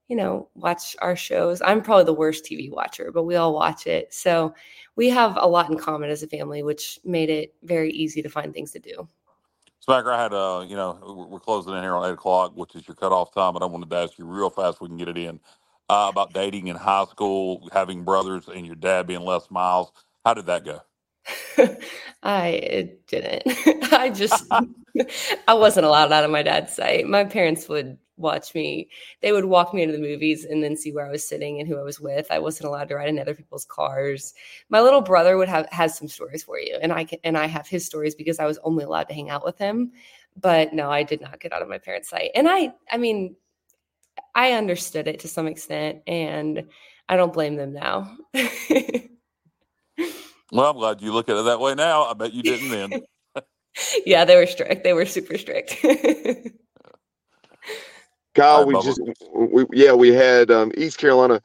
[0.07, 3.87] you know watch our shows i'm probably the worst tv watcher but we all watch
[3.87, 4.53] it so
[4.95, 8.29] we have a lot in common as a family, which made it very easy to
[8.29, 9.07] find things to do.
[9.85, 12.87] Smacker, I had, uh, you know, we're closing in here on eight o'clock, which is
[12.87, 15.17] your cutoff time, but I wanted to ask you real fast, we can get it
[15.17, 15.39] in,
[15.89, 19.91] uh, about dating in high school, having brothers, and your dad being Les Miles.
[20.23, 20.79] How did that go?
[22.23, 23.43] I didn't.
[23.93, 24.45] I just
[25.47, 27.07] I wasn't allowed out of my dad's sight.
[27.07, 28.89] My parents would watch me.
[29.21, 31.67] They would walk me into the movies and then see where I was sitting and
[31.67, 32.27] who I was with.
[32.29, 34.33] I wasn't allowed to ride in other people's cars.
[34.69, 37.47] My little brother would have has some stories for you, and I can and I
[37.47, 39.91] have his stories because I was only allowed to hang out with him.
[40.39, 42.31] But no, I did not get out of my parents' sight.
[42.35, 43.35] And I, I mean,
[44.33, 46.67] I understood it to some extent, and
[47.09, 48.17] I don't blame them now.
[50.53, 52.03] Well, I'm glad you look at it that way now.
[52.03, 53.01] I bet you didn't then.
[54.05, 54.83] yeah, they were strict.
[54.83, 55.77] They were super strict.
[58.35, 58.99] Kyle, we just,
[59.33, 61.39] we, yeah, we had um, East Carolina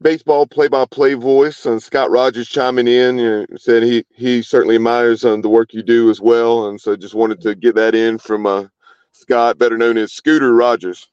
[0.00, 5.24] baseball play-by-play voice, and Scott Rogers chiming in you know, said he he certainly admires
[5.24, 8.18] um, the work you do as well, and so just wanted to get that in
[8.18, 8.64] from uh,
[9.12, 11.06] Scott, better known as Scooter Rogers.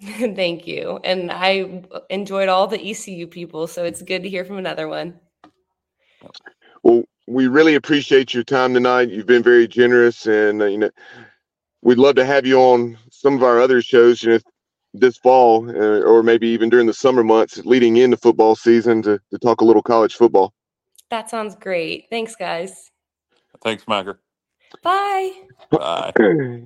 [0.02, 4.58] Thank you, and I enjoyed all the ECU people, so it's good to hear from
[4.58, 5.20] another one.
[6.82, 9.10] Well, we really appreciate your time tonight.
[9.10, 10.90] You've been very generous, and uh, you know
[11.82, 14.22] we'd love to have you on some of our other shows.
[14.22, 14.38] You know,
[14.92, 19.20] this fall, uh, or maybe even during the summer months leading into football season to,
[19.30, 20.52] to talk a little college football.
[21.10, 22.06] That sounds great.
[22.10, 22.90] Thanks, guys.
[23.62, 24.20] Thanks, Macker.
[24.82, 25.32] Bye.
[25.70, 26.12] Bye.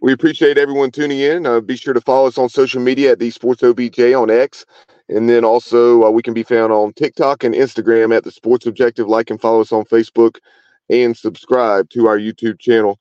[0.00, 1.46] We appreciate everyone tuning in.
[1.46, 4.66] Uh, be sure to follow us on social media at the Sports OBJ on X.
[5.08, 8.66] And then also, uh, we can be found on TikTok and Instagram at the Sports
[8.66, 9.06] Objective.
[9.06, 10.38] Like and follow us on Facebook
[10.88, 12.98] and subscribe to our YouTube channel.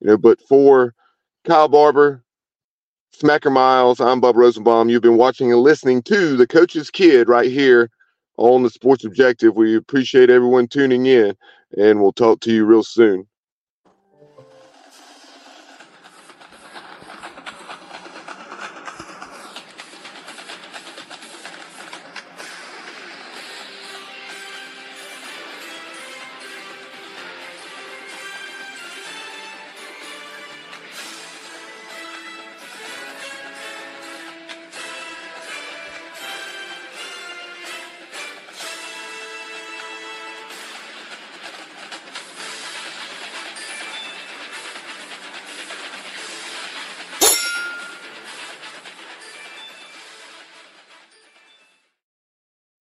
[0.00, 0.94] You know, but for
[1.44, 2.22] Kyle Barber,
[3.14, 4.00] Smacker Miles.
[4.00, 4.88] I'm Bob Rosenbaum.
[4.88, 7.90] You've been watching and listening to The Coach's Kid right here
[8.38, 9.54] on the Sports Objective.
[9.54, 11.36] We appreciate everyone tuning in,
[11.76, 13.26] and we'll talk to you real soon.